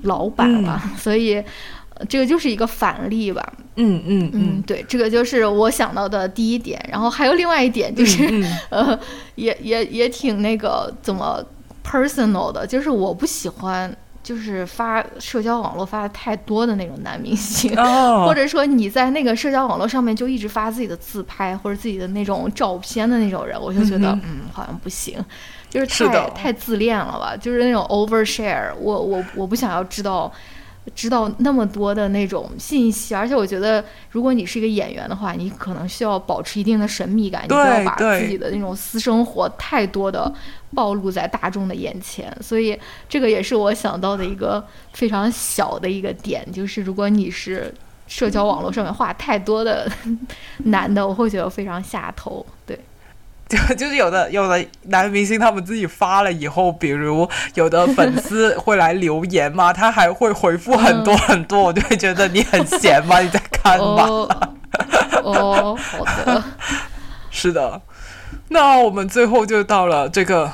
[0.03, 1.43] 老板吧， 所以。
[2.09, 6.81] 这个就是一个反例吧，嗯嗯嗯，对，这个就是我想到的第一点。
[6.91, 8.29] 然后还有另外一点，就是
[8.71, 8.99] 呃，
[9.35, 11.45] 也也也挺那个怎么
[11.85, 17.75] personal 的，就是我不喜欢就是发社交网络发的太多的那种男明星，
[18.25, 25.19] 或者说你在那个社交网络上面就一直发自己的自拍或者自己的那种照片的那种人，我就觉得嗯，好像不行，
[25.69, 30.33] 就是太太自恋了吧，就是那种 overshare，我我我不想要知道。
[30.95, 40.33] 知道那么多的那种信息，而且我觉得，如果你是一个演员的话，你可能需要保持一定的神秘感，你不要把自己的那种私生活太多的
[40.75, 42.35] 暴露在大众的眼前。
[42.41, 42.79] 所以，
[43.09, 47.73] 这个也是我想到的一个非常小的一个点，就是如果你是
[48.07, 49.91] 社交网络上面话太多的
[50.65, 52.45] 男的，我会觉得非常下头。
[52.67, 52.79] 对。
[53.59, 63.19] 就 就是有的有的男明星他们自己发了以后，比如有的粉丝会来留言嘛，他还会回复很多很多，我就会觉得你很闲吗？
[63.21, 64.07] 你在看吧。
[65.25, 66.45] 哦，好的。
[67.33, 67.81] 是的，
[68.51, 70.53] 那我们最后就到了这个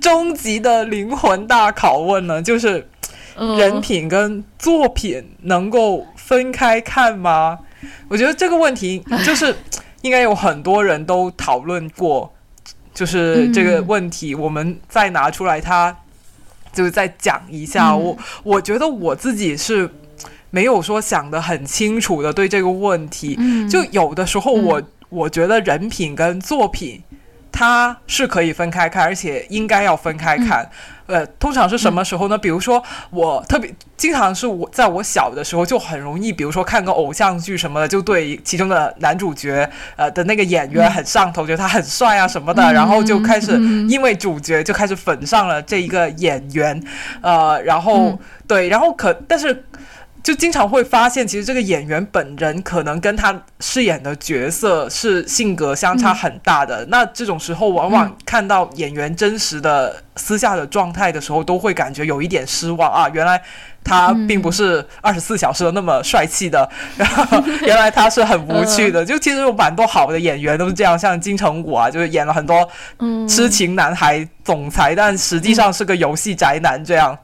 [0.00, 2.88] 终极的灵魂大拷问了，就是
[3.36, 7.60] 人品跟作品能够分开看吗？
[8.08, 9.54] 我觉得这个问题就是。
[10.02, 12.32] 应该有很多人都讨论过，
[12.94, 15.96] 就是这个问题，我们再拿出来，他
[16.72, 17.94] 就是再讲一下。
[17.94, 19.90] 我我觉得我自己是
[20.50, 23.38] 没有说想的很清楚的对这个问题，
[23.68, 27.02] 就有的时候我我觉得人品跟作品
[27.52, 30.70] 它是可以分开看，而且应该要分开看。
[31.10, 32.38] 呃，通常是什么时候呢？
[32.38, 43.52] 比如说，我特别经常是我在我小的时候就很容易，比如说看个偶像剧什么的，就对其中的男主角呃的那个演员很上头，觉得他很帅啊什么的，然后就开始
[43.88, 46.82] 因为主角就开始粉上了这一个演员，
[47.20, 49.64] 呃，然后对，然后可但是。
[50.22, 56.84] 就经常会发现，其实这个演员本人可能跟他饰演的角色是性格相差很大的。
[56.86, 63.08] 那这种时候，往往看到演员真实的私下的状态的时候，都会感觉有一点失望啊！
[63.12, 63.42] 原来。
[63.82, 69.04] 他并不是二十四小时都那么帅气的， 然后原来他是很无趣的。
[69.06, 72.68] 就其实有蛮多好的演员都是这样，像金城武啊，就是演了很多
[73.28, 77.18] 痴情男孩、总裁，但实际上是个游戏宅男这样。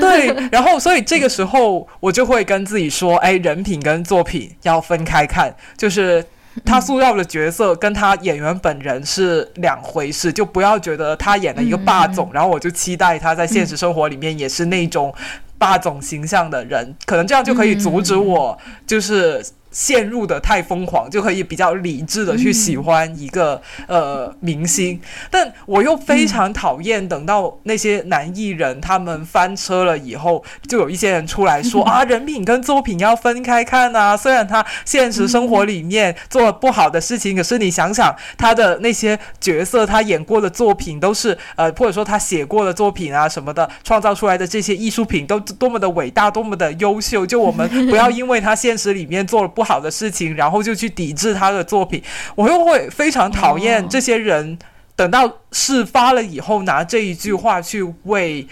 [0.00, 6.24] 对， 然后所以这个时候我就会跟自己说：“哎，人品跟作品要分开看，就是
[6.64, 15.14] 他塑造的角色跟他演员本人是两回事，就不要觉得他演了一个霸总，然后我就期待他在现实生活里面也是那种。”
[15.60, 19.44] 霸总形象的人，可能这样就可以阻止我，就是。
[19.70, 25.00] 陷入的太疯狂，就可以比较理智的去喜欢一个呃明星，
[25.30, 34.16] 但我又非常讨厌等到那些男艺人他们翻车了以后，就有一些人出来说 啊，人品跟作品要分开看啊。
[34.16, 47.24] 虽然他现实生活里面做了不好的事情，可是你想想他的那些角色，他演过的作品都是呃，或者说他写过的作品啊什么的，创造出来的这些艺术品都多么的伟大，多么的优秀。
[47.24, 52.02] 就我们不要因为他现实里面做了不好的事情，然后就去抵制他的作品，
[52.34, 54.58] 我又会非常讨厌这些人。
[54.96, 58.46] 等到事发了以后，拿这一句话去为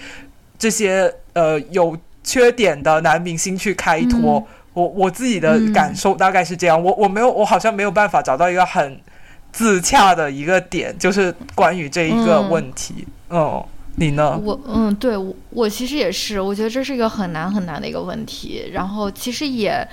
[0.59, 1.94] 这些呃有
[2.24, 4.47] 缺点的男明星去开脱。
[4.72, 8.98] 我我自己的感受大概是这样，我我没有，我好像没有办法找到一个很
[9.52, 13.06] 自洽的一个点，就是关于这一个问题。
[13.28, 13.62] 嗯，
[13.97, 14.40] 你呢？
[14.43, 18.70] 我嗯，对我我其实也是，我觉得这是一个很难很难的一个问题。
[18.72, 19.86] 然后其实也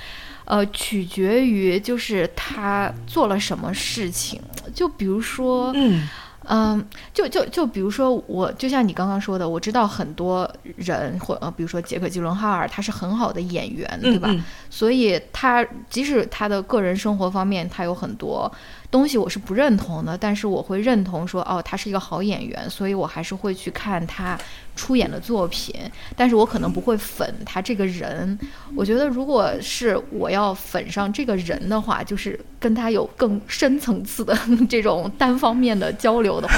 [0.46, 4.42] 呃取决于就是他做了什么事情，
[4.74, 6.08] 就比如说嗯。
[6.48, 14.30] 嗯，就就就比如说我，就像你刚刚说的，我知道很多人或呃，比如说杰克·吉伦哈尔，他是很好的演员，对吧？
[14.70, 18.52] 所以他即使他的个人生活方面他有很多。
[18.96, 24.40] 东西我是不认同的，但是我会认同说，哦，他是一个好演员，所以我还是会去看他
[24.74, 25.76] 出演的作品，
[26.16, 28.40] 但是我可能不会粉他这个人。
[28.74, 34.34] 我觉得，如果是我要粉上这个人的话，就是跟他有更深层次的
[34.70, 36.56] 这种单方面的交流的话，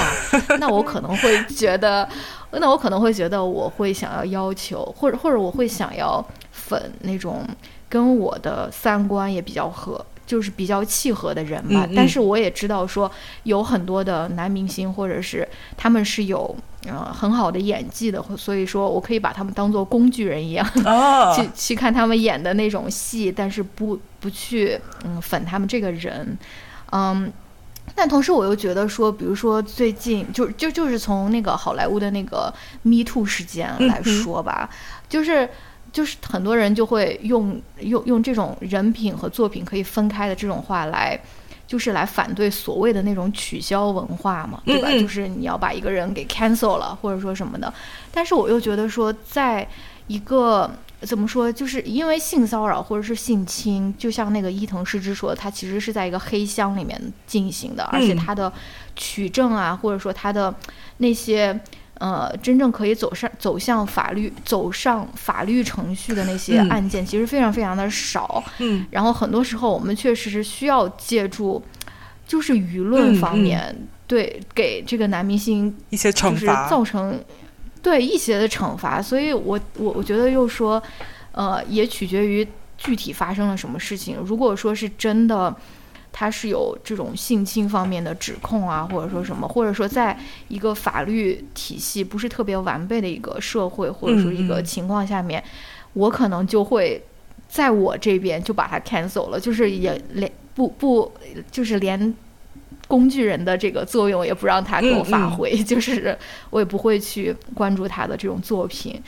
[0.60, 2.08] 那我可能会觉得，
[2.52, 7.44] 那我可能会觉得我会想要要求，或者或者我会想要粉那种
[7.88, 10.06] 跟我的三观也比较合。
[10.28, 13.10] 就是比较契合的人吧，但是我也知道说
[13.44, 16.54] 有很多的男明星或者是他们是有
[16.86, 20.70] 呃很好的演技的，所以说我可以把他们当做工具人一样
[21.34, 26.36] 去去看他们演的那种戏，但是不不去嗯粉他们这个人，
[26.92, 27.32] 嗯，
[27.94, 32.52] 但同时我又觉得说，比如说最近就就就是从那个好莱坞的那个
[32.82, 34.68] Me Too 事件来说吧，
[35.08, 35.48] 就是。
[35.98, 41.20] 就是很多人就会用用用这种人品和作品可以分开的这种话来，
[41.66, 44.92] 就是来反对所谓的那种取消文化嘛，对吧？
[44.92, 47.74] 就是你要把一个人给 cancel 了或者说什么的。
[48.12, 49.66] 但是我又觉得说，在
[50.06, 50.70] 一个
[51.00, 58.52] 怎么说，就是因为性骚扰或者是性侵，就像那个伊藤诗织说，他其实是在一个黑箱里面进行的，而且他的
[58.94, 60.54] 取证啊，或者说他的
[60.98, 61.58] 那些。
[61.98, 68.42] 呃，真正可以走上走向法律、走上法律程序的那些案件，其实非常非常的少。
[68.58, 71.60] 嗯，然后很多时候我们确实是需要借助，
[72.26, 73.76] 就是舆论方面
[74.06, 77.20] 对给这个男明星一些惩罚，造成
[77.82, 79.02] 对一些的惩罚。
[79.02, 80.80] 所以我我我觉得又说，
[81.32, 82.46] 呃，也取决于
[82.76, 84.16] 具体发生了什么事情。
[84.24, 85.54] 如果说是真的。
[86.20, 90.18] 他是有这种性侵方面的指控啊，或者说什么，或者说在
[90.48, 95.40] 一个法律体系不是特别完备的一个社会或者说一个情况下面，
[95.92, 97.00] 我可能就会
[97.48, 101.12] 在我这边就把它 cancel 了，就是也连不不
[101.52, 102.12] 就是连
[102.88, 106.18] 工具人的这个作用也不让他给我发挥， 就是
[106.50, 109.00] 我也不会去关注他的这种作品。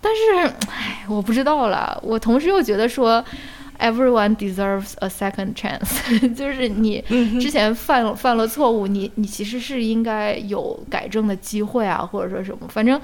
[0.00, 2.00] 但是，唉，我不知道了。
[2.02, 3.22] 我同时又觉得说。
[3.78, 6.00] Everyone deserves a second chance，
[6.34, 7.04] 就是你
[7.38, 12.98] 之前犯犯了错误，你你其实是应该有改正的机会啊，或者说什么，反正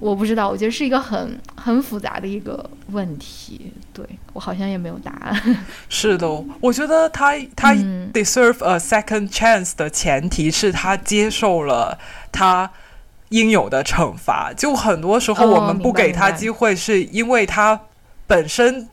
[0.00, 5.56] 我不知道，我觉得是一个很很复杂的一个问题，对我好像也没有答案。
[5.88, 6.28] 是的，
[6.60, 7.72] 我觉得他他
[8.12, 11.96] deserve a second chance 的前提是他接受了
[12.32, 12.68] 他
[13.28, 17.80] 应有的惩罚，就很多时候我们不给他机会，是因为他
[18.26, 18.88] 本身。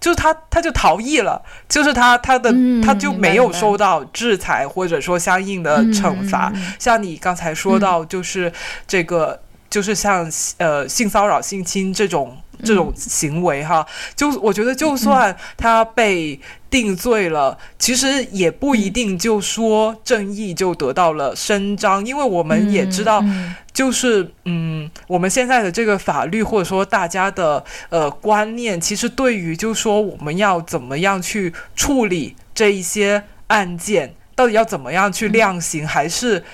[0.00, 1.42] 就是他，他就逃逸了。
[1.68, 2.52] 就是他，他的
[2.82, 6.52] 他就没有受到制裁，或者说相应的惩罚。
[6.78, 8.52] 像你刚才说到，就是
[8.86, 12.36] 这个，就是像呃性骚扰、性侵这种。
[12.62, 16.38] 这种行为哈，就我觉得，就算他被
[16.70, 23.24] 定罪了，其实也不一定就说正义就得到了伸张，因为我们也知道，
[23.72, 36.44] 就是嗯，我们现在的这个法律或者说大家的呃观念，其实对于就说我们要怎么样去处理这一些案件，到底要怎么样去量刑，还是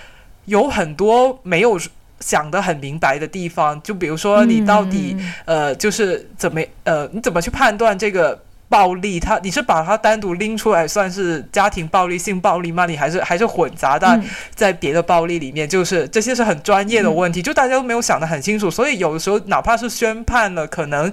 [0.44, 1.78] 有很多没有。
[2.24, 9.18] 想得很明白的地方，就比如说你到底呃，就是怎么呃，你怎么去判断这个暴力？
[9.18, 12.86] 他你是把它单独拎出来算是家庭暴力、性暴力吗？
[12.86, 14.20] 你还是还是混杂在
[14.54, 15.68] 在别的暴力里面？
[15.68, 21.12] 就是这些是很专业的问题，就大家都没有想得很清楚，所以有的时候哪怕是宣判了，可能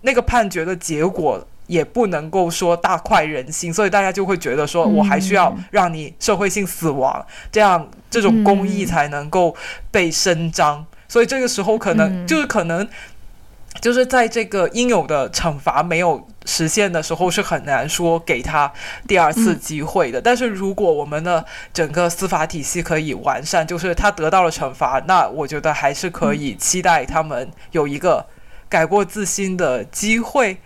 [0.00, 1.46] 那个判决的结果。
[1.66, 9.54] 也不能够说大快人心，所以大家就会觉得说，我还需要让你社会性死亡，这样这种公益才能够
[9.90, 10.86] 被伸张。
[11.08, 12.86] 所以这个时候可能就是可能
[13.80, 18.72] 就是在这个应有的惩罚没有实现的时候，是很难说给他
[19.06, 20.20] 第二次机会的。
[20.20, 28.26] 但是如果我们的整个司法体系可以完善，就是他得到了惩罚，那我觉得还是可以期待他们有一个
[28.68, 30.58] 改过自新的机会。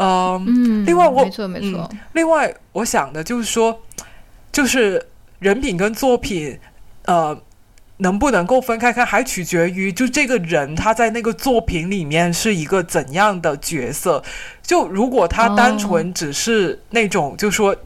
[0.00, 1.88] 嗯，另外我没错没错。
[2.14, 3.80] 另外我想的就是说，
[4.50, 5.06] 就是
[5.38, 6.58] 人品跟作品，
[7.04, 7.38] 呃，
[7.98, 14.22] 能不能够分开看，还取决于就这个人他在那个作品里面是一个怎样的角色。
[14.62, 17.76] 就如果他单纯只是那种，就说。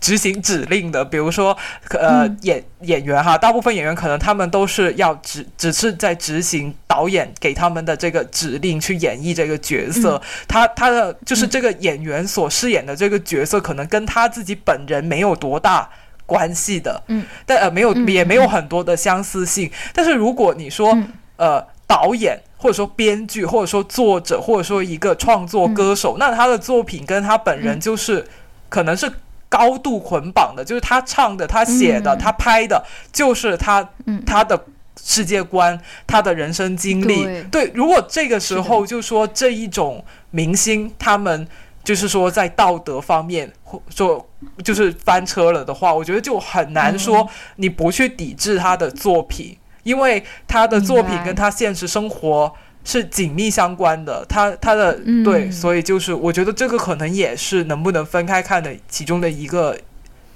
[0.00, 1.56] 执行指令的，比如说，
[1.90, 15.88] 呃，演演员哈，大部分演员可能他们都是要只只是在执行导演给他们的这个指令去演绎这个角色，他他的就是这个演员所饰演的这个角色，可能跟他自己本人没有多大
[16.26, 19.70] 关系的，嗯，但呃没有也没有很多的相似性。
[19.94, 20.96] 但是如果你说
[21.36, 28.26] 呃导演或者说编剧或者说作者或者说一个创作歌手，那他的作品跟他本人就是
[28.68, 29.10] 可能是。
[29.48, 33.88] 高度捆绑的，就是他唱的、他写的、他拍的，就是他
[34.26, 34.64] 他的
[35.02, 37.26] 世界观、他的人生经历。
[37.50, 41.46] 对，如果这个时候就说这一种明星，他们
[41.84, 44.28] 就是说在道德方面或说
[44.64, 52.52] 就是翻车了的话，我觉得就很难说你不去抵制他的作品，因为他的作品跟他现实生活。
[52.86, 59.76] 是紧密相关的，他他的对，所以就是我觉得这个可能也是能不能分开看的其中的一个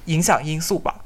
[0.07, 0.97] 影响因素吧。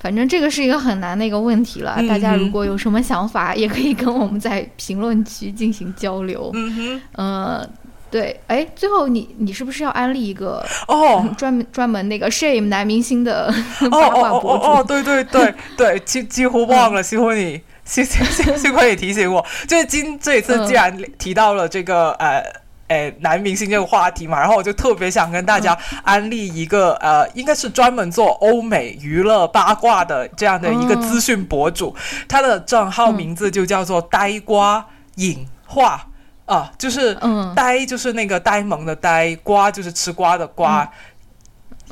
[0.00, 6.50] 反正这个是一个很难的一个问题了，大家如果有什么想法，也可以跟我们在评论区进行交流。
[6.54, 7.68] 嗯哼，呃，
[8.10, 13.52] 对，哎，最后你你是不是要安利一个哦， 专门专门那个 shame 男明星的
[13.90, 14.64] 八卦博主？
[14.64, 17.60] 哦，对对对对，几几乎忘了，几乎你。
[17.84, 22.42] 幸幸幸幸亏你提醒我，就是今这一次既然提到了这个呃
[22.88, 31.94] 诶男明星这个话题嘛，然后我就特别想跟大家安利一个呃，应该是专门做欧美娱乐八卦的这样的一个资讯博主，
[32.26, 34.86] 他的账号名字就叫做呆瓜
[35.16, 36.06] 影画
[36.46, 37.16] 啊，就是
[37.54, 40.90] 呆就是那个呆萌的呆，瓜就是吃瓜的瓜。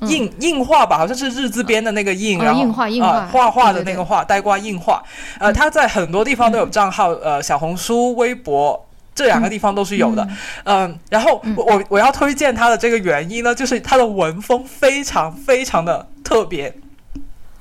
[0.08, 2.62] 印印画吧，好像是日字边的那个印，然后
[3.00, 5.02] 啊画画的那个画，呆瓜印画。
[5.38, 10.26] 呃，他在很多地方都有账号，呃，小红书、微博这两个地方都是有的。
[10.64, 16.74] 嗯，然后我我要推荐他的这个原因呢，就是他的文风非常非常的特别，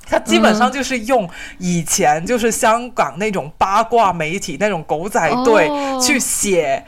[0.08, 1.28] 他基本上就是用
[1.58, 5.70] 以前就是香港那种八卦媒体那种狗仔队
[6.00, 6.84] 去写。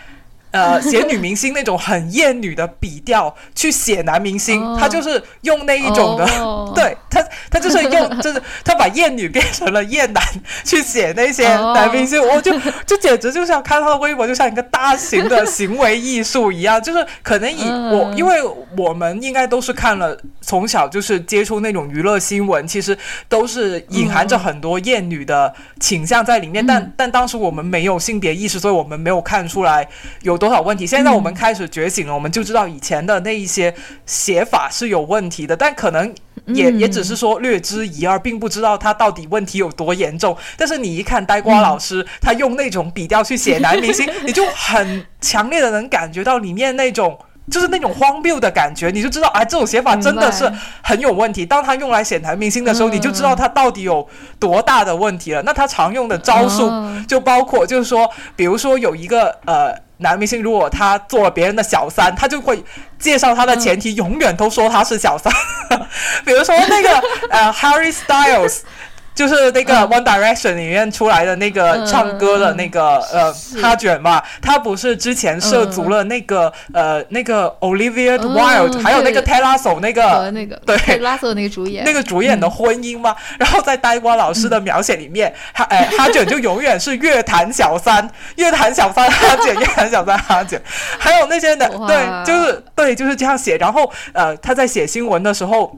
[0.54, 6.24] 呃， 写女明星那种很艳女的笔调去写男明星，他就是用那一种的，
[6.76, 7.20] 对他，
[7.50, 10.22] 他就是用， 就是他把艳女变成了艳男
[10.62, 12.56] 去写那些男明星，我就
[12.86, 18.40] 就简直就像看他的微博，就像一个大型的行为艺术一样，就是可能以我，因为
[18.78, 22.96] 我们应该都是看了从小就是接触那种娱乐新闻，其实
[23.28, 29.88] 都是隐含着很多艳女的倾向在里面，但但当时我们没有性别意识，所以我们没有看出来
[30.22, 30.38] 有。
[30.44, 30.86] 多少问题？
[30.86, 36.14] 现在我们开始觉醒了，我们就知道以前的那一些写法是有问题的，但可能
[36.48, 40.36] 也也只是说略知一二，并不知道他到底问题有多严重。
[40.58, 47.18] 但是你一看呆瓜老师，他用那种笔调去写男明星，你就很强烈的能感觉到里面那种
[47.50, 50.52] 就是那种荒谬的感觉，你就知道啊，这种写法真的是
[50.82, 51.46] 很有问题。
[51.46, 54.06] 当他用来写男明星的时候，你就知道他到底有
[54.38, 55.42] 多大的问题了。
[55.42, 56.70] 那他常用的招数
[57.08, 59.82] 就包括，就是说，比如说有一个呃。
[59.98, 62.62] 男明星如果他做了别人的小三，他就会
[62.98, 65.32] 介绍他的前提，永远都说他是小三。
[66.24, 66.90] 比如说那个
[67.30, 68.60] 呃，Harry Styles。
[69.14, 73.32] 就是那个 One Direction 里面出来的那个唱歌的那个呃
[73.62, 80.76] 哈卷嘛，他不是之前涉足了那个呃那个 Olivia Wilde，还有那个 Taylor 那个那个对。
[80.76, 81.84] Taylor 那个主演。
[81.86, 83.14] 那个主演的婚姻吗？
[83.38, 90.60] 然后在呆瓜老师的描写里面，哈哎哈卷就永远是乐坛小三， 乐坛小三哈卷，乐坛小三哈卷，
[90.98, 93.56] 还有那些的对，就是对就是这样写。
[93.58, 95.76] 然后呃他在写新闻的时候。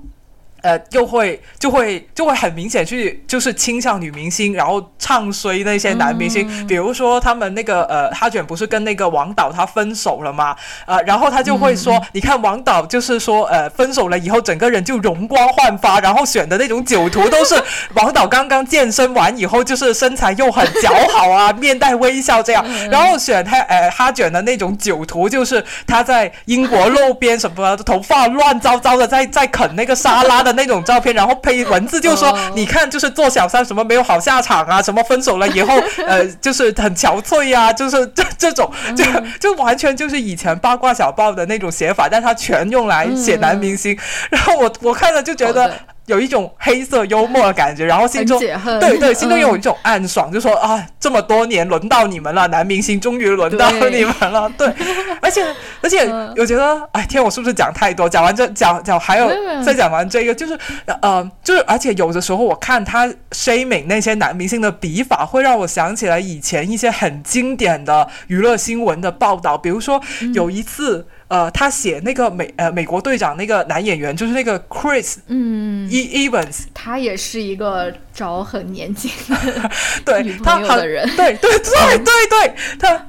[0.66, 6.66] 呃，又会就会就会很明显去就是倾向女明星，然后唱衰那些男明星。
[6.66, 10.56] 比如说他们那个呃，哈卷不是跟那个王导他分手了吗？
[10.84, 17.54] 呃，然后他就会说，你看王导就是说呃，分手了以后整个人就容光焕发，然后选的那种酒图都是
[17.94, 22.66] 王导刚刚健身完以后，就是身材又很姣好啊， 面带微笑这样。
[22.90, 30.55] 然后选他呃哈卷的那种酒图，就是他在英国路边什么头发乱糟糟的，在在啃那个沙拉的。
[30.56, 35.74] 那种照片，然后配文字，就说你看，就是做小三什么没有好下场啊，什么分手了以后，
[36.06, 39.04] 呃， 就是很憔悴呀，就是 这这种，就
[39.38, 43.96] 就完全就是以前八卦小报的那种写法，但他全用来写男明星。
[44.30, 45.72] 然后我我看了就觉得
[46.06, 54.50] 有一种黑色幽默的感觉，然后心中对对，心中有一种暗爽，就说啊，这么多年轮到你们了，男明星终于轮到你们了。
[54.56, 54.72] 对，
[55.20, 55.44] 而且
[55.82, 58.08] 而且我觉得，哎天，我是不是讲太多？
[58.08, 59.28] 讲完这讲讲还有
[59.62, 60.58] 再讲完这个，就是
[61.02, 70.00] 呃，就是而且有的时候我看他 shaming 那些男明星的笔法，会让我想起来以前一些很经典的娱乐新闻的报道，比如说
[70.32, 71.06] 有一次。
[71.28, 79.10] 呃，他写那个美呃美国队长那个男演员就是那个 Chris，嗯，E Evans，他也是一个找很年轻
[80.02, 83.04] 对女朋友的人，对对对对对，他，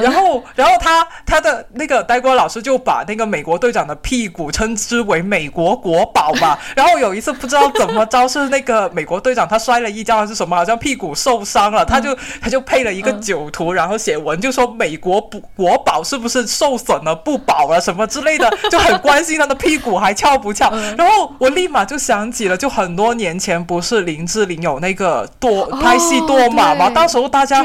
[0.00, 17.42] 然后然后他他的那个呆瓜老师就把那个美国队长的屁股称之为美国国宝吧，然后有一次不知道怎么着是那个美国队长他摔了一跤还是什么，好像屁股受伤了，他就他就配了一个酒图，然后写文就说美国不国宝是不是受损了不。
[17.44, 20.72] 保了什么之类的，就很关心他的屁股还翘不翘。
[20.96, 26.88] 然后我立马就想起了，就很多年前不是林志玲有那个多拍戏多马吗？
[26.90, 27.60] 当时候大家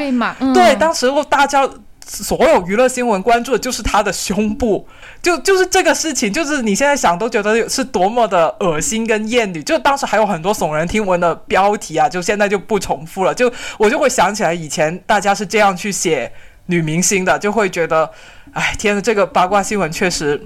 [0.55, 1.69] 对，当时候大家
[2.03, 4.87] 所有娱乐新闻关注的就是她的胸部，
[5.21, 9.61] 就就是这个事情，就是你现在想都觉得是多么的恶心跟艳女。
[9.61, 13.31] 就当时还有很多耸人听闻的标题啊，就现在就不重复了。
[13.35, 16.31] 就我就会想起来以前大家是这样去写
[16.65, 18.09] 女明星的，就会觉得。
[18.53, 20.41] 哎，天呐，这个八卦新闻确实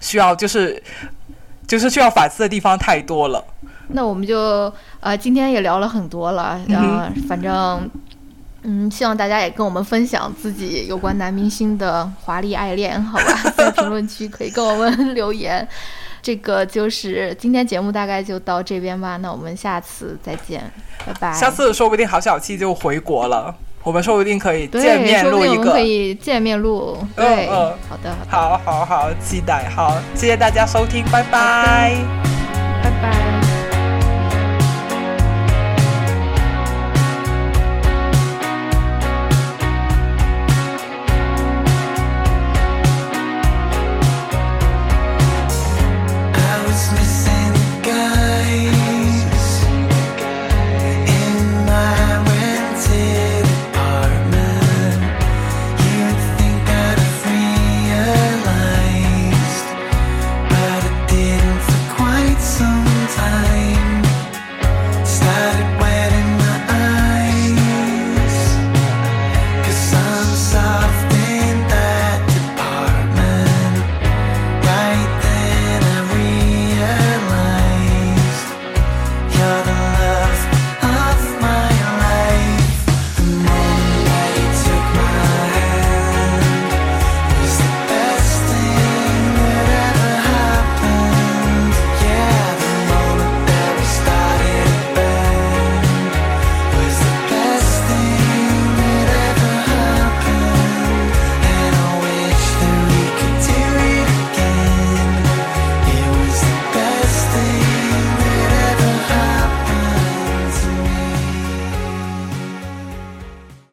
[0.00, 0.82] 需要，就是
[1.66, 3.44] 就是需要反思的地方太多了。
[3.88, 4.72] 那我们就
[5.02, 7.90] 呃，今天也聊了很多了，然后反正
[8.62, 13.50] 嗯，希望大家也跟我们分享自己有关男明星的华丽爱恋，好吧？
[13.58, 15.66] 在评论区可以跟我们 留言。
[16.22, 20.62] 这个就是今天节目大概就到这边吧，那我们下次再见，
[21.04, 21.32] 拜拜。
[21.32, 23.52] 下次说不定郝小七就回国了。
[23.82, 26.96] 我们说不定可以见面录一个，可以见面录。
[27.16, 31.96] 对，好的，好好好，期待，好，谢谢大家收听，拜拜
[32.84, 33.31] 拜拜。